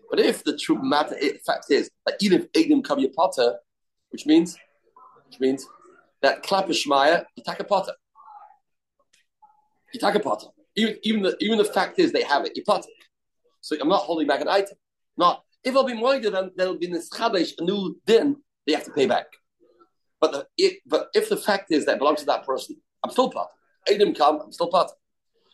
But 0.09 0.19
if 0.19 0.43
the 0.43 0.57
true 0.57 0.81
matter 0.81 1.15
fact 1.45 1.65
is 1.69 1.89
that 2.05 2.17
even 2.21 2.41
if 2.41 2.51
Egdim 2.51 2.83
your 2.99 3.11
potter, 3.15 3.57
which 4.09 4.25
means 4.25 4.57
which 5.27 5.39
means 5.39 5.67
that 6.21 6.43
klap 6.43 6.67
shmaya, 6.67 7.25
you 7.35 7.43
take 7.45 7.59
a 7.59 7.63
potter. 7.63 7.93
You 9.93 9.99
take 9.99 10.15
a 10.15 10.19
potter. 10.19 10.47
Even 10.75 10.97
even 11.03 11.21
the 11.23 11.35
even 11.39 11.57
the 11.57 11.65
fact 11.65 11.99
is 11.99 12.11
they 12.11 12.23
have 12.23 12.45
it, 12.45 12.53
you 12.55 12.63
potter. 12.63 12.89
So 13.61 13.75
I'm 13.79 13.89
not 13.89 14.01
holding 14.01 14.27
back 14.27 14.41
an 14.41 14.47
item. 14.47 14.77
Not 15.17 15.43
if 15.63 15.75
I'll 15.75 15.83
be 15.83 15.93
more 15.93 16.19
then 16.19 16.51
there'll 16.55 16.77
be 16.77 16.87
this 16.87 17.09
chadesh, 17.09 17.53
a 17.57 17.63
new 17.63 17.99
din 18.05 18.37
they 18.65 18.73
have 18.73 18.83
to 18.85 18.91
pay 18.91 19.05
back. 19.05 19.25
But 20.19 20.31
the, 20.31 20.47
it, 20.57 20.79
but 20.85 21.07
if 21.13 21.29
the 21.29 21.37
fact 21.37 21.71
is 21.71 21.85
that 21.85 21.99
belongs 21.99 22.19
to 22.19 22.25
that 22.27 22.45
person, 22.45 22.77
I'm 23.03 23.11
still 23.11 23.29
potter. 23.29 23.49
Egdim 23.89 24.17
come, 24.17 24.41
I'm 24.41 24.51
still 24.51 24.69
potter. 24.69 24.93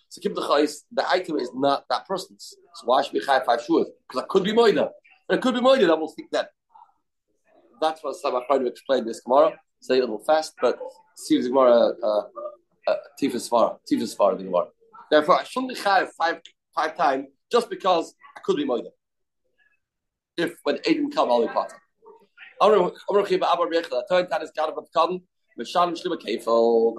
So 0.09 0.21
the 0.23 0.41
chayis, 0.41 0.83
the 0.91 1.07
item 1.07 1.37
is 1.37 1.51
not 1.53 1.85
that 1.89 2.07
person's. 2.07 2.55
So 2.75 2.85
why 2.85 3.03
should 3.03 3.13
we 3.13 3.19
chai 3.19 3.39
five 3.41 3.61
shuas? 3.61 3.85
Because 4.07 4.23
it 4.23 4.27
could 4.27 4.43
be 4.43 4.53
moida. 4.53 4.89
And 5.29 5.37
it 5.37 5.41
could 5.41 5.53
be 5.53 5.61
moida, 5.61 5.89
I 5.89 5.93
will 5.93 6.09
think 6.09 6.31
that. 6.31 6.49
That's 7.79 8.03
what 8.03 8.15
I'm 8.25 8.41
trying 8.47 8.61
to 8.61 8.67
explain 8.67 9.05
this 9.05 9.21
tomorrow. 9.23 9.53
Say 9.81 9.97
a 9.97 10.01
little 10.01 10.19
fast, 10.19 10.53
but 10.61 10.77
seems 11.15 11.47
Gemara 11.47 11.93
uh, 12.03 12.23
uh, 12.87 12.95
Tifus 13.21 13.49
Svara, 13.49 13.77
Tifus 13.89 14.15
Svara 14.17 14.37
the 14.37 14.43
Gemara. 14.43 14.67
Therefore, 15.09 15.39
I 15.39 15.43
shouldn't 15.43 15.69
be 15.69 15.75
chai 15.75 16.05
five 16.17 16.41
five 16.75 16.97
times 16.97 17.27
just 17.51 17.69
because 17.69 18.13
I 18.35 18.41
could 18.41 18.57
be 18.57 18.65
moida. 18.65 18.89
If 20.35 20.55
when 20.63 20.77
Aiden 20.79 21.13
come, 21.13 21.29
I'll 21.29 21.41
be 21.41 21.53
potter. 21.53 21.79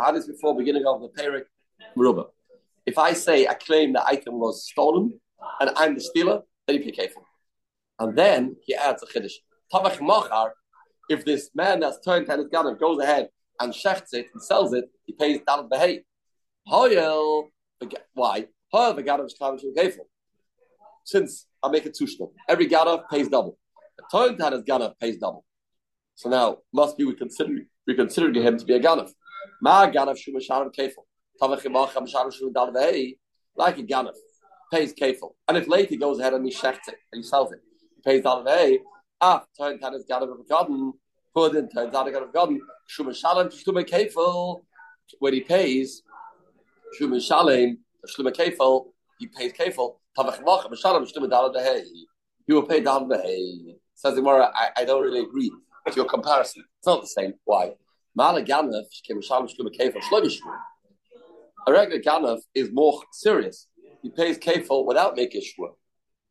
Had 0.01 0.15
this 0.15 0.27
before 0.27 0.57
beginning 0.57 0.87
of 0.87 1.01
the 1.03 1.09
Perik 1.09 1.45
Merubah. 1.97 2.29
If 2.87 2.99
I 2.99 3.13
say 3.13 3.47
I 3.47 3.55
claim 3.55 3.93
the 3.93 4.05
item 4.07 4.39
was 4.39 4.67
stolen 4.69 5.21
and 5.61 5.71
I'm 5.77 5.95
the 5.95 6.01
stealer, 6.01 6.43
then 6.67 6.77
you 6.77 6.85
be 6.85 6.93
careful. 6.93 7.23
And 7.99 8.17
then 8.17 8.57
he 8.65 8.75
adds 8.75 9.03
a 9.03 9.07
chiddush. 9.07 9.35
Tavach 9.73 10.01
machar, 10.01 10.55
if 11.09 11.25
this 11.25 11.51
man 11.55 11.81
that's 11.81 12.01
turned 12.01 12.27
his 12.29 12.47
gun 12.51 12.77
goes 12.79 12.99
ahead 13.01 13.29
and 13.61 13.73
shechts 13.73 14.13
it 14.13 14.27
and 14.33 14.43
sells 14.43 14.73
it, 14.73 14.87
he 15.05 15.13
pays 15.13 15.41
down 15.47 15.69
the 15.71 15.79
hay. 15.79 16.05
Hoyel, 16.69 17.45
why? 18.15 18.47
Hoyel 18.73 18.97
the 18.97 19.03
gadav 19.03 19.27
is 19.27 19.37
careful. 19.77 20.09
Since 21.05 21.47
I 21.63 21.69
make 21.69 21.87
it 21.87 21.97
tushno, 22.01 22.31
every 22.49 22.69
gadav 22.69 23.09
pays 23.11 23.29
double. 23.29 23.59
The 23.99 24.05
turned 24.11 24.53
his 24.53 24.63
ganav 24.63 24.95
pays 24.99 25.19
double. 25.19 25.45
So 26.15 26.29
now 26.31 26.59
must 26.73 26.97
be 26.97 27.05
we 27.05 27.15
consider 27.15 27.51
we 27.87 27.95
consider 27.95 28.33
him 28.41 28.59
to 28.59 28.65
be 28.65 28.75
a 28.75 28.81
ganav. 28.81 29.11
Ma 29.61 29.91
ganav 29.91 30.17
shumasharim 30.17 30.73
like 33.57 33.79
a 33.79 33.83
ganef, 33.83 34.15
pays 34.73 34.93
kefil. 34.95 35.31
And 35.49 35.57
if 35.57 35.69
later 35.69 35.89
he 35.91 35.97
goes 35.97 36.19
ahead 36.19 36.35
and 36.35 36.45
he 36.45 36.53
shechts 36.53 36.89
it 36.89 36.97
and 37.13 37.23
he 37.23 37.23
sells 37.23 37.53
it, 37.53 37.61
he 37.97 38.03
pays 38.03 38.25
a 38.25 38.79
ah, 39.21 39.45
turns 39.59 39.83
out 39.83 39.93
his 39.93 40.05
ganef 40.05 40.33
of 40.33 40.49
garden, 40.49 40.93
put 41.35 41.55
in 41.55 41.69
turns 41.69 41.95
out 41.95 42.09
a 42.09 42.11
ganef 42.11 42.25
of 42.25 42.33
garden, 42.33 42.61
shumah 42.89 43.15
shalem 43.15 43.51
to 43.51 43.57
shumah 43.57 43.85
kefil, 43.89 44.63
when 45.19 45.35
he 45.35 45.41
pays, 45.41 46.03
shumah 47.01 47.21
shalem, 47.21 47.79
shumah 48.07 48.33
kefil, 48.33 48.87
he 49.19 49.27
pays 49.27 49.53
kefil, 49.53 49.97
shalem, 50.17 51.05
shumah 51.05 51.31
down 51.31 51.53
the 51.53 51.85
He 52.47 52.53
will 52.53 52.63
pay 52.63 52.81
the. 52.81 53.75
Says 53.95 54.15
Gemara, 54.15 54.51
I, 54.55 54.71
I 54.79 54.85
don't 54.87 55.03
really 55.03 55.21
agree 55.21 55.53
with 55.85 55.95
your 55.95 56.07
comparison. 56.07 56.65
It's 56.79 56.87
not 56.87 57.03
the 57.03 57.07
same. 57.07 57.35
Why? 57.45 57.73
Mala 58.15 58.43
ganef, 58.43 58.85
shalem, 59.23 59.49
shumah 59.49 59.79
kefil, 59.79 60.03
shlomish 60.03 60.39
a 61.67 61.73
regular 61.73 62.01
ganav 62.01 62.41
is 62.55 62.71
more 62.73 63.03
serious. 63.13 63.67
He 64.03 64.11
pays 64.11 64.39
kefil 64.39 64.87
without 64.87 65.17
making 65.17 65.43
shvur. 65.43 65.71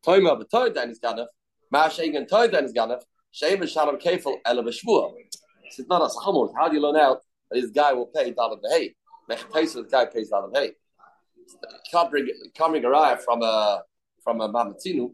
Toima 0.04 0.42
b'toy 0.42 0.74
dan 0.74 0.90
is 0.90 0.98
ganav, 1.00 1.26
ma'asheng 1.72 2.16
and 2.16 2.28
toy 2.28 2.48
dan 2.48 2.64
is 2.64 2.72
ganav, 2.72 3.02
sheim 3.34 3.66
shalom 3.68 3.98
kefil 3.98 4.36
ela 4.44 4.62
b'shvur. 4.62 5.12
It's 5.64 5.88
not 5.88 6.02
a 6.02 6.06
chamor. 6.06 6.52
How 6.56 6.68
do 6.68 6.76
you 6.76 6.82
learn 6.82 6.96
out 6.96 7.18
that 7.50 7.60
this 7.60 7.70
guy 7.70 7.92
will 7.92 8.06
pay 8.06 8.32
dollar 8.32 8.56
behay? 8.56 8.94
Mechpeis 9.30 9.74
this 9.74 9.86
guy 9.90 10.06
pays 10.06 10.30
dollar. 10.30 10.50
Can't 11.90 12.10
bring 12.10 12.28
can't 12.54 12.72
bring 12.72 12.84
a 12.84 12.88
raya 12.88 13.20
from 13.20 13.42
a 13.42 13.82
from 14.22 14.40
a 14.40 14.48
mamatinu. 14.48 15.12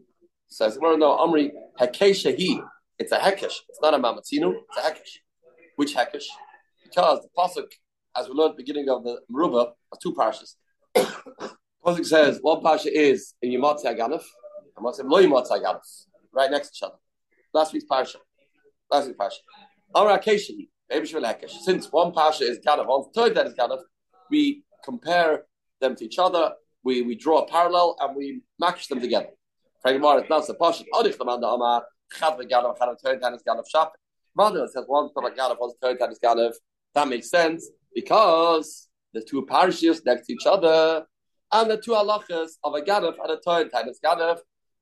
Says, 0.49 0.77
well, 0.81 0.97
no, 0.97 1.17
Amri 1.17 1.51
hekesha 1.79 2.35
he. 2.35 2.61
It's 2.97 3.11
a 3.11 3.17
hekesh. 3.17 3.55
It's 3.69 3.81
not 3.81 3.93
a 3.93 3.99
mamatinu. 3.99 4.53
It's 4.69 4.77
a 4.77 4.81
hekesh. 4.81 5.17
Which 5.75 5.93
hekesh? 5.95 6.23
Because 6.83 7.19
the 7.21 7.29
pasuk 7.37 7.67
as 8.17 8.27
we 8.27 8.33
learned 8.33 8.51
at 8.51 8.57
the 8.57 8.63
beginning 8.63 8.89
of 8.89 9.03
the 9.03 9.19
Meruba, 9.31 9.67
are 9.91 9.99
two 10.01 10.13
parshas. 10.13 10.55
Pasuk 11.85 12.05
says 12.05 12.39
one 12.41 12.61
parsha 12.61 12.87
is 12.87 13.35
in 13.41 13.51
Yomotzi 13.51 13.85
Aganif, 13.85 14.23
and 14.75 14.83
one 14.83 14.93
says 14.93 15.05
Lo 15.05 15.21
Yomotzi 15.21 15.51
Aganif, 15.51 16.05
right 16.33 16.49
next 16.49 16.69
to 16.69 16.73
each 16.75 16.83
other. 16.83 16.97
Last 17.53 17.73
week's 17.73 17.85
parsha. 17.85 18.15
Last 18.91 19.05
week's 19.05 19.17
parsha. 19.17 19.39
Amar 19.95 20.19
Akeshi, 20.19 20.67
since 21.63 21.91
one 21.91 22.11
parsha 22.11 22.41
is 22.41 22.59
Ganif, 22.59 22.87
one 22.87 23.11
third 23.13 23.35
that 23.35 23.45
is 23.45 23.53
Ganif, 23.53 23.81
we 24.31 24.63
compare 24.83 25.43
them 25.79 25.95
to 25.95 26.05
each 26.05 26.17
other, 26.17 26.53
we, 26.83 27.01
we 27.03 27.15
draw 27.15 27.39
a 27.39 27.47
parallel, 27.47 27.95
and 27.99 28.15
we 28.15 28.41
match 28.59 28.87
them 28.87 28.99
together. 28.99 29.29
Frank 29.81 30.01
Mar, 30.01 30.19
it's 30.19 30.29
not 30.29 30.45
so 30.45 30.53
posh. 30.55 30.81
Odich 30.93 31.17
the 31.17 31.25
man 31.25 31.39
the 31.39 31.47
Amar, 31.47 31.83
Chav 32.15 32.37
the 32.37 32.45
Ganif, 32.45 32.77
Chav 32.77 32.95
third 32.99 33.21
that 33.21 33.33
is 33.33 33.43
Ganif 33.47 33.69
Shap. 33.69 33.91
Rather, 34.35 34.63
it 34.63 34.71
says 34.71 34.85
one 34.87 35.09
Ganif, 35.15 35.59
one 35.59 35.71
third 35.81 35.97
that 35.99 36.11
is 36.11 36.19
Ganif. 36.19 36.53
That 36.95 37.07
makes 37.07 37.29
sense 37.29 37.69
because 37.97 38.89
the 39.13 39.21
two 39.27 39.43
parashas 39.49 40.05
next 40.05 40.27
to 40.27 40.33
each 40.33 40.45
other 40.45 41.03
and 41.51 41.71
the 41.71 41.77
two 41.77 41.93
halachas 41.93 42.51
of 42.63 42.75
a 42.75 42.81
gadaf 42.81 43.15
and 43.23 43.31
a 43.31 43.37
toy 43.37 43.63
tinus 43.63 43.97
gadaf 44.05 44.37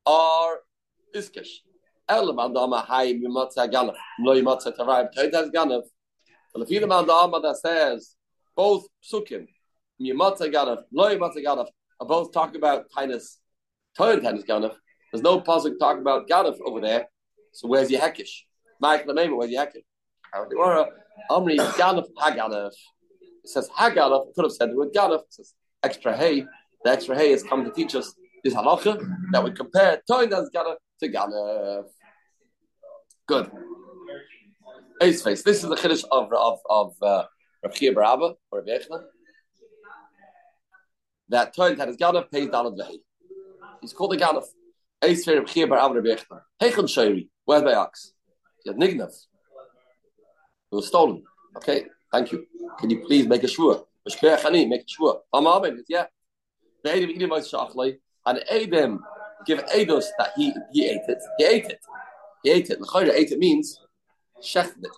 are 0.06 0.56
iskish. 1.16 1.52
Eleman 2.10 2.54
dama 2.54 2.86
hayim 2.90 3.22
yimatza 3.24 3.72
gadaf, 3.72 3.96
no 4.20 4.32
yimatza 4.34 4.76
tarayim 4.78 5.10
toy 5.16 5.30
tinus 5.30 5.50
gadaf. 5.50 5.84
But 6.54 6.64
if 6.64 6.70
you 6.72 6.86
man 6.86 7.08
dama 7.08 7.40
that 7.40 7.56
says 7.56 8.16
both 8.54 8.86
psukim 9.02 9.48
yimatza 10.02 10.52
gadaf, 10.54 10.80
no 10.92 11.04
yimatza 11.04 11.42
gadaf 11.42 11.68
are 12.02 12.08
both 12.08 12.34
talking 12.34 12.58
about 12.58 12.92
tinus 12.92 13.38
toy 13.98 14.18
tinus 14.18 14.46
gadaf. 14.46 14.76
There's 15.14 15.24
no 15.24 15.40
pasuk 15.40 15.80
talking 15.80 16.02
about 16.02 16.28
gadaf 16.28 16.58
over 16.66 16.82
there. 16.82 17.08
So 17.54 17.70
where's 17.70 17.90
your 17.90 18.02
hekish? 18.02 18.42
Mike 18.82 19.08
Lemema, 19.08 19.38
where's 19.38 19.52
your 19.52 19.66
hekish? 19.66 19.86
Amri 21.32 21.58
gadaf 21.80 22.08
hagadaf. 22.22 22.74
It 23.46 23.50
says 23.50 23.70
Hagalaf, 23.70 24.34
could 24.34 24.46
have 24.46 24.52
said 24.54 24.72
the 24.72 24.76
word 24.76 24.90
it 24.92 25.22
says 25.30 25.54
extra 25.84 26.18
hay. 26.18 26.48
The 26.84 26.90
extra 26.90 27.16
hay 27.16 27.32
is 27.32 27.44
coming 27.44 27.66
to 27.68 27.72
teach 27.72 27.94
us 27.94 28.12
this 28.44 28.56
halacha 28.56 29.00
that 29.32 29.44
we 29.44 29.52
compare 29.52 30.02
Toin 30.10 30.34
as 30.34 30.50
Galaf 30.50 30.78
to 31.02 31.10
Galaf. 31.10 31.86
Good. 33.28 33.52
Ace 35.00 35.22
face. 35.22 35.44
This 35.44 35.64
is 35.64 35.70
the 35.70 35.76
chiddush 35.76 36.04
of 36.12 36.34
of 36.34 36.58
of 36.68 36.94
uh, 37.04 37.26
Rav 37.64 38.22
or 38.22 38.36
Rav 38.52 38.66
Yechna. 38.66 39.04
That 41.30 41.56
Toin 41.56 41.78
that 41.78 41.88
is 41.90 41.98
Galaf 41.98 42.32
pays 42.32 42.50
down 42.50 42.76
the 42.76 42.84
hay. 42.84 43.00
He's 43.80 43.94
called 43.94 44.14
the 44.14 44.18
Galaf. 44.18 44.46
Ace 45.04 45.24
face 45.24 45.38
Rav 45.38 45.46
Chia 45.46 45.68
Baraba 45.68 45.94
Rav 45.94 46.04
Yechna. 46.04 46.42
Heichon 46.60 46.86
Shayri. 46.86 47.30
Where's 47.44 47.62
my 47.62 47.76
ox? 47.76 48.14
He 48.64 48.72
had 48.72 48.78
Nignav. 48.78 49.14
It 50.72 50.76
was 50.76 50.88
stolen. 50.88 51.22
Okay. 51.58 51.86
Thank 52.16 52.32
you. 52.32 52.48
Can 52.80 52.90
you 52.90 53.00
please 53.06 53.28
make 53.28 53.44
a 53.44 53.48
shvua? 53.48 53.84
Make 54.06 54.24
a 54.24 54.86
shvua. 54.86 55.20
Amen. 55.34 55.84
Yeah. 55.90 56.06
The 56.82 56.92
Adam 56.92 57.10
eating 57.10 57.28
my 57.28 57.40
shachlei, 57.40 57.98
and 58.26 58.40
Adam 58.50 59.04
give 59.46 59.60
Eidos 59.66 60.06
that 60.18 60.30
he 60.38 60.54
he 60.72 60.86
ate 60.86 61.02
it. 61.10 61.22
He 61.38 61.44
ate 61.44 61.66
it. 61.66 61.80
He 62.42 62.52
ate 62.52 62.70
it. 62.70 62.80
The 62.80 63.12
ate 63.14 63.32
it 63.34 63.38
means 63.38 63.78
shechted 64.42 64.86
it. 64.86 64.96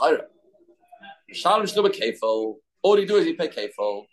Chayra. 0.00 0.26
Shalom 1.32 1.66
shluba 1.66 1.90
kefil. 1.90 2.54
All 2.84 3.00
you 3.00 3.06
do 3.08 3.16
is 3.16 3.26
you 3.26 3.36
pay 3.36 3.48
kefil. 3.48 4.04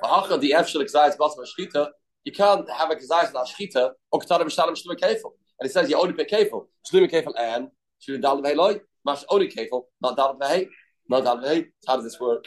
V'hacha 0.00 0.40
the 0.40 0.52
efshel 0.52 0.80
exayis 0.86 1.16
basma 1.16 1.44
shchita. 1.50 1.88
You 2.22 2.30
can't 2.30 2.70
have 2.70 2.92
a 2.92 2.94
kazayis 2.94 3.32
la 3.32 3.44
shchita 3.44 3.90
or 4.12 4.20
k'tada 4.20 4.42
b'shalom 4.42 4.76
shluba 4.80 4.96
kefil. 5.00 5.32
And 5.58 5.68
it 5.68 5.72
says 5.72 5.90
you 5.90 5.96
only 6.00 6.12
pay 6.12 6.26
kefil. 6.26 6.66
Shluba 6.88 7.10
kefil 7.10 7.34
and 7.36 7.70
shluba 8.00 8.22
dal 8.22 8.40
v'heloi. 8.40 8.82
Mash 9.04 9.24
only 9.30 9.48
kefil, 9.48 9.82
not 10.00 10.16
dal 10.16 10.38
v'hei. 10.38 10.68
How 11.10 11.96
does 11.96 12.04
this 12.04 12.20
work? 12.20 12.44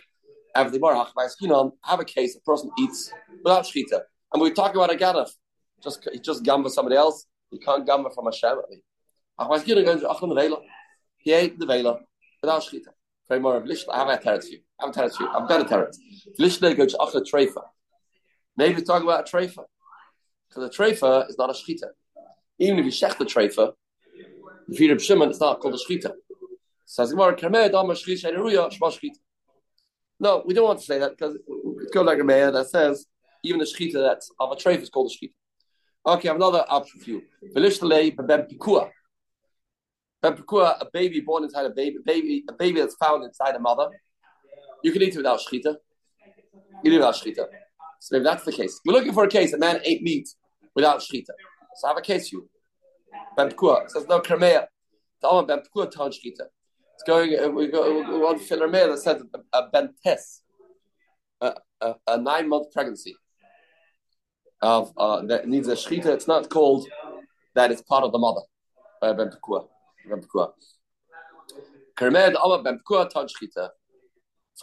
have 0.55 0.73
a 0.73 2.05
case, 2.05 2.35
a 2.35 2.41
person 2.41 2.69
eats 2.77 3.11
without 3.43 3.63
shchita. 3.65 4.01
And 4.33 4.41
we're 4.41 4.53
talking 4.53 4.75
about 4.75 4.93
a 4.93 4.97
ganaf. 4.97 5.29
Just 5.83 6.07
just 6.21 6.43
gamba 6.43 6.69
somebody 6.69 6.95
else. 6.95 7.25
You 7.51 7.59
can't 7.59 7.85
gamba 7.85 8.09
from 8.11 8.25
Hashem. 8.25 8.57
He 11.17 11.31
ate 11.33 11.57
the 11.59 11.65
vela 11.65 11.99
without 12.41 12.63
Lishla. 12.63 13.93
I 13.93 13.97
have 13.97 14.09
a 14.09 14.17
teretz 14.17 14.43
for 14.43 14.51
you. 14.51 14.59
I 14.79 14.85
have 14.85 14.95
a 14.95 14.99
teretz 14.99 15.15
for 15.15 15.23
you. 15.23 15.29
I've 15.29 15.47
got 15.47 15.61
a 15.61 15.65
teretz. 15.65 15.95
Lishla 16.39 16.75
goes 16.75 16.95
achla 16.95 17.23
treifa. 17.23 17.61
Maybe 18.57 18.81
talk 18.81 19.03
about 19.03 19.21
a 19.21 19.35
treifa. 19.35 19.63
Because 20.49 20.63
a 20.65 20.81
treifa 20.81 21.29
is 21.29 21.37
not 21.37 21.49
a 21.49 21.53
shchita. 21.53 21.87
Even 22.59 22.79
if 22.79 22.85
you 22.85 22.91
shech 22.91 23.17
the 23.17 23.25
treifa, 23.25 23.73
if 24.67 24.79
you're 24.79 24.95
a 24.95 24.99
Shimon, 24.99 25.29
it's 25.29 25.39
not 25.39 25.59
called 25.59 25.75
a 25.75 25.77
shchita. 25.77 26.11
No, 26.93 27.05
we 30.45 30.53
don't 30.53 30.65
want 30.65 30.79
to 30.79 30.85
say 30.85 30.99
that 30.99 31.11
because 31.11 31.37
it's 31.81 31.91
called 31.93 32.05
like 32.05 32.19
a 32.19 32.23
mayor 32.23 32.51
that 32.51 32.69
says 32.69 33.05
even 33.43 33.61
a 33.61 33.63
shchita 33.63 33.93
that's 33.93 34.29
of 34.37 34.51
a 34.51 34.55
treifa 34.55 34.81
is 34.81 34.89
called 34.89 35.09
a 35.09 35.15
shchita. 35.15 35.31
Okay, 36.05 36.27
I 36.27 36.31
have 36.31 36.35
another 36.35 36.65
option 36.67 36.99
for 36.99 37.09
you. 37.09 37.21
Velishlei 37.55 38.13
bebem 38.13 38.45
pikua. 38.51 38.89
Bebem 40.21 40.43
pikua, 40.43 40.81
a 40.81 40.85
baby 40.91 41.21
born 41.21 41.45
inside 41.45 41.65
a 41.65 41.69
baby, 41.69 41.99
baby, 42.05 42.43
a 42.49 42.53
baby 42.53 42.81
that's 42.81 42.95
found 42.95 43.23
inside 43.23 43.55
a 43.55 43.59
mother. 43.59 43.87
You 44.83 44.91
can 44.91 45.01
eat 45.01 45.13
it 45.13 45.17
without 45.17 45.39
shchita. 45.39 45.77
You 46.83 46.91
eat 46.91 46.93
it 46.93 46.97
without 46.97 47.15
shchita. 47.15 47.47
So 47.99 48.17
if 48.17 48.23
that's 48.23 48.43
the 48.43 48.51
case, 48.51 48.81
we're 48.85 48.93
looking 48.93 49.13
for 49.13 49.23
a 49.23 49.29
case. 49.29 49.53
A 49.53 49.57
man 49.57 49.79
ate 49.85 50.03
meat 50.03 50.27
without 50.75 50.99
shchita. 50.99 51.31
So 51.75 51.87
I 51.87 51.91
have 51.91 51.97
a 51.97 52.01
case 52.01 52.29
for 52.29 52.35
you. 52.35 52.49
Bebem 53.37 53.53
pikua 53.53 53.89
says 53.89 54.05
no 54.09 54.19
kermeya. 54.19 54.67
The 55.21 55.27
bebem 55.29 55.65
pikua 55.65 55.89
ton 55.89 56.11
shchita. 56.11 56.47
It's 57.01 57.09
going. 57.09 57.35
Uh, 57.39 57.49
we 57.49 57.65
go. 57.67 58.03
We 58.11 58.19
want 58.19 58.39
to 58.39 58.45
fill 58.45 58.69
that 58.69 58.99
says 58.99 59.23
a, 59.33 59.57
a 59.57 59.71
bentes, 59.71 60.41
a, 61.41 61.55
a, 61.81 61.95
a 62.07 62.17
nine 62.19 62.47
month 62.47 62.71
pregnancy 62.71 63.15
of 64.61 64.93
uh, 64.97 65.25
that 65.25 65.47
needs 65.47 65.67
a 65.67 65.73
shechita. 65.73 66.05
It's 66.05 66.27
not 66.27 66.51
called 66.51 66.87
that 67.55 67.71
it's 67.71 67.81
part 67.81 68.03
of 68.03 68.11
the 68.11 68.19
mother. 68.19 68.41
Uh, 69.01 69.13
ben 69.13 69.31
pekua, 69.31 69.65
ben 70.07 70.21
pekua. 70.21 70.51
Kermed 71.97 72.35
ama. 72.35 72.75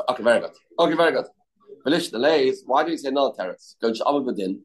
Okay, 0.09 0.23
very 0.23 0.41
good. 0.41 0.53
Okay, 0.79 0.95
very 0.95 1.13
good. 1.13 1.27
Velish 1.85 2.13
delays. 2.13 2.63
Why 2.67 2.85
do 2.85 2.93
you 2.93 2.99
say 2.99 3.09
another 3.09 3.35
teretz? 3.37 3.75
Go 3.83 3.93
to 3.93 3.99
Bedin. 3.99 4.61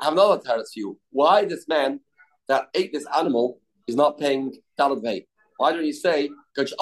I 0.00 0.04
have 0.04 0.12
another 0.12 0.40
teretz 0.40 0.74
for 0.74 0.78
you. 0.78 1.00
Why 1.10 1.44
this 1.44 1.66
man 1.66 1.98
that 2.46 2.68
ate 2.72 2.92
this 2.92 3.06
animal 3.16 3.58
is 3.88 3.96
not 3.96 4.16
paying 4.16 4.54
dalad 4.78 5.02
vei? 5.02 5.26
Why 5.60 5.72
don't 5.72 5.84
you 5.84 5.92
say. 5.92 6.30
Once 6.56 6.72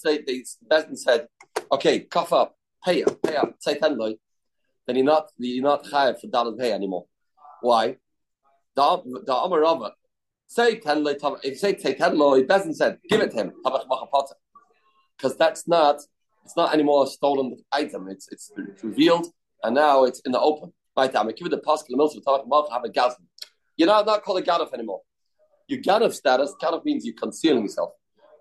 they 0.00 0.18
they 0.26 0.42
Besdin 0.70 0.96
said, 0.96 1.28
okay, 1.72 2.00
cough 2.00 2.32
up, 2.32 2.56
pay 2.84 3.04
up, 3.04 3.22
pay 3.22 3.36
up, 3.36 3.54
say 3.60 3.78
ten 3.78 3.96
loy 3.96 4.14
then 4.88 4.96
you're 4.96 5.04
not 5.04 5.28
you're 5.36 5.62
not 5.62 5.84
chayav 5.84 6.20
for 6.20 6.26
dalad 6.28 6.58
pay 6.58 6.72
anymore. 6.72 7.04
Why? 7.60 7.96
The 8.74 9.22
the 9.26 9.34
Amar 9.34 9.60
Rava 9.60 9.92
say 10.46 10.80
ten 10.80 11.04
loy 11.04 11.14
if 11.44 11.44
you 11.44 11.56
say 11.56 11.74
take 11.74 11.98
ten 11.98 12.18
loy, 12.18 12.42
Bezin 12.42 12.74
said 12.74 12.98
give 13.08 13.20
it 13.20 13.30
to 13.32 13.36
him 13.36 13.52
because 15.16 15.36
that's 15.36 15.68
not 15.68 15.96
it's 16.44 16.56
not 16.56 16.72
anymore 16.72 17.04
a 17.04 17.06
stolen 17.06 17.54
item. 17.70 18.08
It's 18.08 18.28
it's, 18.32 18.50
revealed 18.82 19.26
and 19.62 19.74
now 19.74 20.04
it's 20.04 20.20
in 20.20 20.32
the 20.32 20.40
open. 20.40 20.72
Right 20.96 21.12
give 21.12 21.46
it 21.46 21.50
the 21.50 21.58
pascal 21.58 21.96
mills 21.96 22.18
talking 22.24 22.50
have 22.72 22.84
a 22.84 22.88
gazan. 22.88 23.26
You're 23.76 23.88
not 23.88 24.06
not 24.06 24.24
called 24.24 24.38
a 24.38 24.42
gadaf 24.42 24.72
anymore. 24.72 25.02
Your 25.68 25.80
gadaf 25.80 26.14
status 26.14 26.54
gadaf 26.60 26.84
means 26.84 27.04
you're 27.04 27.14
concealing 27.14 27.62
yourself. 27.62 27.90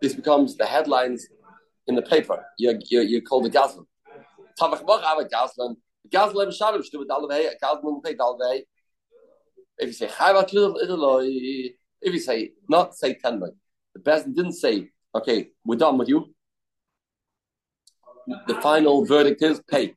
This 0.02 0.14
becomes 0.14 0.56
the 0.56 0.66
headlines 0.66 1.28
in 1.88 1.96
the 1.96 2.02
paper. 2.02 2.44
You're 2.58 2.80
you're, 2.90 3.04
you're 3.04 3.22
called 3.22 3.46
a 3.46 3.50
gazlan. 3.50 3.86
Tavach 4.60 4.82
a 4.82 5.26
gazlan. 5.26 5.76
Shalom 6.12 6.82
should 6.82 6.92
do 6.92 7.00
with 7.00 7.10
Dalvei, 7.10 7.50
Gazlem 7.62 8.04
pay 8.04 8.16
Dalvei. 8.16 8.62
If 9.78 9.88
you 9.88 9.94
say 9.94 10.08
Chayvat 10.08 10.50
if 12.02 12.14
you 12.14 12.20
say 12.20 12.52
not 12.70 12.96
say 12.96 13.16
ten 13.16 13.42
the 13.94 14.00
person 14.00 14.34
didn't 14.34 14.54
say, 14.54 14.90
okay, 15.14 15.50
we're 15.66 15.76
done 15.76 15.98
with 15.98 16.08
you. 16.08 16.34
The 18.48 18.56
final 18.62 19.06
verdict 19.06 19.42
is 19.42 19.62
pay. 19.70 19.96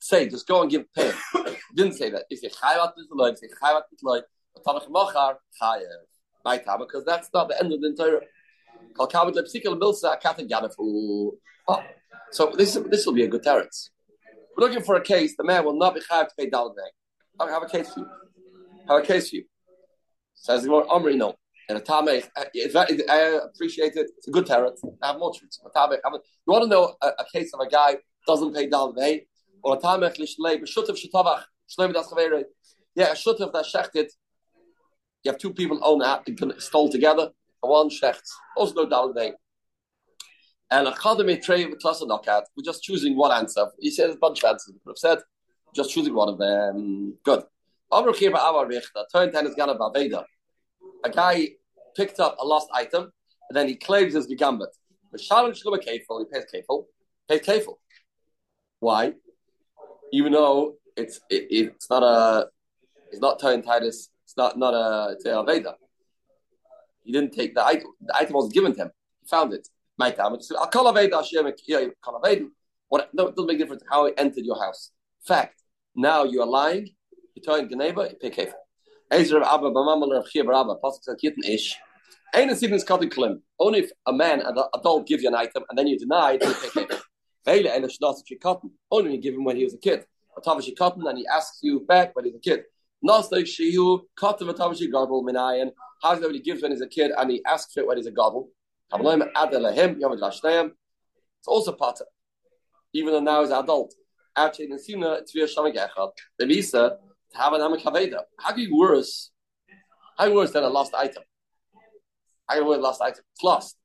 Say, 0.00 0.28
just 0.28 0.46
go 0.46 0.62
and 0.62 0.70
give 0.70 0.92
pay. 0.94 1.12
didn't 1.74 1.94
say 1.94 2.10
that. 2.10 2.24
If 2.28 2.42
you 2.42 2.50
Chayvat 2.50 2.92
Liloy, 3.12 3.36
say 3.36 3.48
Chayvat 3.62 3.82
Tavach 4.66 4.90
Machar 4.90 5.38
Chayev. 5.60 6.08
My 6.48 6.56
time, 6.56 6.80
because 6.86 7.04
that's 7.04 7.28
not 7.34 7.44
the 7.50 7.56
end 7.60 7.70
of 7.74 7.80
the 7.82 7.88
entire. 7.88 8.20
Oh, 11.70 11.82
so 12.36 12.42
this 12.60 12.70
this 12.92 13.02
will 13.04 13.16
be 13.20 13.24
a 13.28 13.28
good 13.34 13.44
teretz. 13.48 13.90
We're 14.56 14.64
looking 14.66 14.82
for 14.88 14.96
a 14.96 15.04
case. 15.14 15.32
The 15.36 15.44
man 15.44 15.60
will 15.66 15.78
not 15.84 15.94
be 15.94 16.00
chayav 16.00 16.28
to 16.28 16.34
pay 16.38 16.48
dalad 16.48 16.74
I 17.38 17.50
have 17.50 17.62
a 17.68 17.70
case 17.74 17.88
for 17.92 18.00
you. 18.00 18.08
Have 18.88 18.98
a 19.02 19.06
case 19.06 19.28
for 19.28 19.36
you. 19.36 19.44
Says 20.34 20.62
the 20.62 20.70
word 20.70 20.86
Omri, 20.88 21.16
no. 21.16 21.34
And 21.68 21.76
a 21.76 21.82
tameh, 21.82 22.26
uh, 22.34 22.44
I 23.16 23.20
appreciate 23.48 23.94
it. 24.00 24.06
It's 24.16 24.28
a 24.28 24.30
good 24.30 24.46
tarot. 24.46 24.74
I 25.02 25.08
have 25.08 25.18
more 25.18 25.32
truths. 25.36 25.60
You 25.62 26.52
want 26.54 26.64
to 26.64 26.70
know 26.74 26.96
a, 27.02 27.08
a, 27.24 27.26
case 27.30 27.50
of 27.52 27.60
a 27.60 27.68
guy 27.68 27.90
doesn't 28.26 28.54
pay 28.54 28.66
dalad 28.70 29.20
or 29.62 29.76
a 29.76 29.78
shleim. 29.78 30.60
Yeah, 32.94 33.10
a 33.12 33.16
shutav 33.22 33.52
that 33.52 33.66
shechted. 33.74 34.08
You 35.28 35.32
have 35.32 35.38
two 35.38 35.52
people 35.52 35.78
own 35.82 36.00
a 36.00 36.22
stole 36.58 36.88
together. 36.88 37.28
One 37.60 37.90
shechts. 37.90 38.30
Also 38.56 38.72
no 38.72 38.86
dalad 38.86 39.34
and 40.70 40.88
a 40.88 40.92
chadami 40.92 41.42
tray 41.42 41.66
with 41.66 41.80
class 41.80 42.02
knockout. 42.02 42.44
We're 42.56 42.64
just 42.64 42.82
choosing 42.82 43.14
one 43.14 43.30
answer. 43.30 43.66
He 43.78 43.90
said 43.90 44.08
a 44.08 44.16
bunch 44.16 44.42
of 44.42 44.48
answers. 44.48 44.72
We 44.72 44.80
could 44.80 44.92
have 44.92 44.96
said 44.96 45.18
just 45.76 45.90
choosing 45.90 46.14
one 46.14 46.30
of 46.30 46.38
them. 46.38 47.18
Good. 47.22 47.42
A 47.92 48.02
guy 51.10 51.48
picked 51.94 52.20
up 52.20 52.36
a 52.40 52.44
lost 52.46 52.68
item 52.72 53.12
and 53.50 53.56
then 53.56 53.68
he 53.68 53.76
claims 53.76 54.14
his 54.14 54.26
gigambit. 54.26 54.68
But 55.12 55.20
Shalom 55.20 55.52
Shalom 55.52 55.78
Kefil, 55.78 56.20
he 56.20 56.24
pays 56.32 56.46
Kefil. 56.54 56.86
Pays 57.28 57.40
Kefil. 57.40 57.74
Why? 58.80 59.12
Even 60.10 60.32
though 60.32 60.76
it's 60.96 61.20
it, 61.28 61.48
it's 61.50 61.90
not 61.90 62.02
a 62.02 62.48
it's 63.10 63.20
not 63.20 63.38
Toyin 63.38 63.62
Titus, 63.62 64.08
it's 64.28 64.36
not 64.36 64.58
not 64.58 64.74
a 64.74 65.16
it's. 65.18 65.24
He 67.02 67.12
didn't 67.12 67.32
take 67.32 67.54
the 67.54 67.64
item. 67.64 67.90
The 68.02 68.14
item 68.14 68.34
was 68.34 68.52
given 68.52 68.74
to 68.74 68.82
him. 68.82 68.90
He 69.22 69.26
found 69.26 69.54
it. 69.54 69.66
My 69.96 70.10
time. 70.10 70.32
What 70.32 70.42
no, 73.14 73.26
it 73.28 73.36
doesn't 73.36 73.46
make 73.46 73.56
a 73.56 73.58
difference 73.60 73.82
how 73.90 74.04
he 74.04 74.12
entered 74.18 74.44
your 74.44 74.60
house. 74.62 74.90
Fact. 75.26 75.62
Now 75.96 76.24
you 76.24 76.42
are 76.42 76.46
lying. 76.46 76.90
You're 77.34 77.42
telling 77.42 77.68
the 77.70 77.76
neighbor. 77.76 78.06
You 78.06 78.16
pay 78.20 78.30
kefir. 78.30 78.52
Ezra 79.10 79.50
Abba 79.50 79.70
Bamama 79.70 80.12
Rav 80.12 80.28
Chia 80.28 80.44
Barabba 80.44 80.76
Pasuk 80.78 81.16
Ish. 81.46 81.78
Ain't 82.34 82.50
a 82.50 82.84
cutting 82.84 83.08
klim. 83.08 83.42
Only 83.58 83.78
if 83.78 83.90
a 84.04 84.12
man, 84.12 84.42
an 84.42 84.58
adult, 84.74 85.06
gives 85.06 85.22
you 85.22 85.30
an 85.30 85.36
item 85.36 85.64
and 85.70 85.78
then 85.78 85.86
you 85.86 85.98
deny 85.98 86.32
it, 86.32 86.44
you 86.44 86.52
pay 86.52 86.84
kefir. 86.84 87.00
Only 88.90 89.14
you 89.14 89.20
give 89.22 89.32
him 89.32 89.44
when 89.44 89.56
he 89.56 89.64
was 89.64 89.72
a 89.72 89.78
kid. 89.78 90.04
Atavish 90.36 90.76
cotton 90.76 91.06
and 91.06 91.16
he 91.16 91.26
asks 91.26 91.60
you 91.62 91.80
back 91.80 92.14
when 92.14 92.26
he's 92.26 92.34
a 92.34 92.38
kid. 92.38 92.64
Like 93.02 93.44
shiu 93.44 94.00
cotton 94.16 94.48
atavish 94.48 94.90
gobble 94.90 95.24
minayan. 95.24 95.70
How's 96.02 96.20
he 96.20 96.40
gives 96.40 96.62
when 96.62 96.72
he's 96.72 96.80
a 96.80 96.88
kid 96.88 97.12
and 97.16 97.30
he 97.30 97.44
asks 97.44 97.72
for 97.72 97.80
it 97.80 97.86
when 97.86 97.96
he's 97.96 98.06
a 98.06 98.10
gobble? 98.10 98.50
It's 98.92 99.08
also 101.46 101.72
part 101.72 102.00
of 102.00 102.06
even 102.92 103.12
though 103.12 103.20
now 103.20 103.42
he's 103.42 103.50
an 103.50 103.58
adult. 103.58 103.94
Actually, 104.36 104.70
in 104.70 104.78
Sina, 104.78 105.12
it's 105.14 105.32
via 105.32 105.46
Shamik 105.46 105.76
Echad. 105.76 106.10
The 106.38 106.46
visa 106.46 106.96
to 107.32 107.38
have 107.38 107.52
an 107.52 107.60
Amak 107.60 107.82
Haveda. 107.82 108.22
How 108.38 108.52
can 108.52 108.60
you 108.60 108.76
worse? 108.76 109.30
How 110.16 110.32
worse 110.32 110.52
than 110.52 110.64
a 110.64 110.68
lost 110.68 110.94
item? 110.94 111.22
I 112.48 112.54
can 112.54 112.64
a 112.64 112.68
lost 112.68 113.02
item? 113.02 113.22
It's 113.32 113.42
lost. 113.42 113.76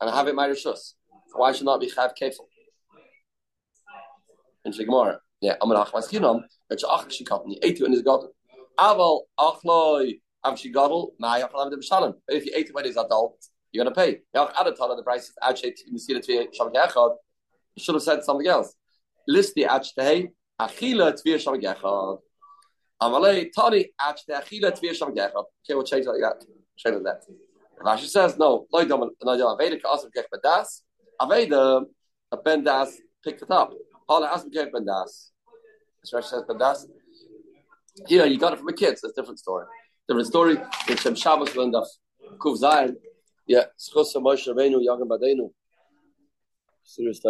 And 0.00 0.08
I 0.08 0.16
have 0.16 0.28
it 0.28 0.34
my 0.34 0.48
Rishus. 0.48 0.94
Why 1.32 1.52
should 1.52 1.64
not 1.64 1.80
be 1.80 1.90
Chav 1.90 2.12
Kefil? 2.20 2.46
In 4.64 4.72
Shigmar. 4.72 5.18
Yeah, 5.40 5.56
I'm 5.60 5.70
an 5.70 5.76
Achmas 5.78 6.08
Kinam. 6.10 6.42
It's 6.68 6.84
Ach 6.84 7.06
Shikatan. 7.08 7.48
He 7.48 7.58
ate 7.62 7.78
you 7.78 7.86
in 7.86 7.92
his 7.92 8.02
garden. 8.02 8.28
Aval 8.78 9.22
Achloi. 9.38 10.20
Av 10.44 10.54
Shigadol. 10.54 11.10
Ma'ayach 11.22 11.54
Lamed 11.54 11.74
B'Shalom. 11.82 12.14
But 12.26 12.36
if 12.36 12.46
you 12.46 12.52
ate 12.54 12.68
it 12.68 12.74
when 12.74 12.84
he's 12.84 12.96
adult, 12.96 13.36
you're 13.72 13.84
to 13.84 13.90
pay. 13.90 14.20
Add 14.34 14.66
a 14.66 14.72
ton 14.72 14.90
of 14.90 14.96
the 14.96 15.02
price 15.02 15.24
is 15.24 15.34
actually 15.42 15.74
you 15.86 15.98
see 15.98 16.14
the 16.14 16.20
Shamik 16.20 16.74
Echad. 16.74 17.16
You 17.76 17.82
should 17.82 17.94
have 17.94 18.02
said 18.02 18.24
something 18.24 18.46
else. 18.46 18.74
List 19.28 19.54
the 19.54 19.62
Achtei, 19.62 20.30
Achila 20.60 21.12
Tvir 21.12 21.36
Shamik 21.36 21.62
Echad. 21.62 22.18
Amalei 23.00 23.50
Tani 23.54 23.86
Achtei 24.00 24.42
Achila 24.42 24.72
Tvir 24.72 24.90
Shamik 24.90 25.16
Echad. 25.16 25.34
Okay, 25.36 25.74
we'll 25.74 25.84
change 25.84 26.06
like 26.06 26.20
that. 26.20 26.44
Change 26.76 27.02
that. 27.04 27.22
Rashi 27.80 28.08
says, 28.08 28.36
no, 28.36 28.66
no, 28.72 28.82
no, 28.82 29.10
no, 29.22 29.56
Aveda 29.56 29.80
Kasam 29.80 30.10
Kech 30.14 30.26
Bedas. 30.34 30.82
Aveda, 31.20 31.84
a 32.32 32.36
Ben 32.36 32.62
Das 32.62 32.98
picked 33.24 33.42
it 33.42 33.50
up. 33.50 33.72
Hala 34.08 34.28
Asm 34.30 34.52
Kech 34.52 34.70
Ben 34.72 34.84
Das. 36.58 36.86
Here, 38.06 38.24
you 38.26 38.38
got 38.38 38.54
it 38.54 38.58
from 38.58 38.68
a 38.68 38.72
kid, 38.72 38.98
so 38.98 39.08
it's 39.08 39.18
a 39.18 39.20
different 39.20 39.38
story. 39.38 39.66
Different 40.08 40.26
story. 40.26 40.56
It's 40.88 41.02
Shem 41.02 41.14
Shabbos 41.14 41.50
of 41.50 41.86
Kuv 42.38 42.58
Zayin. 42.58 42.96
Yeah, 43.46 43.64
Schos 43.78 44.14
Moshe 44.16 44.48
Rabbeinu, 44.48 44.80
Yagam 44.80 45.08
Badenu. 45.08 45.50
Serious 46.84 47.20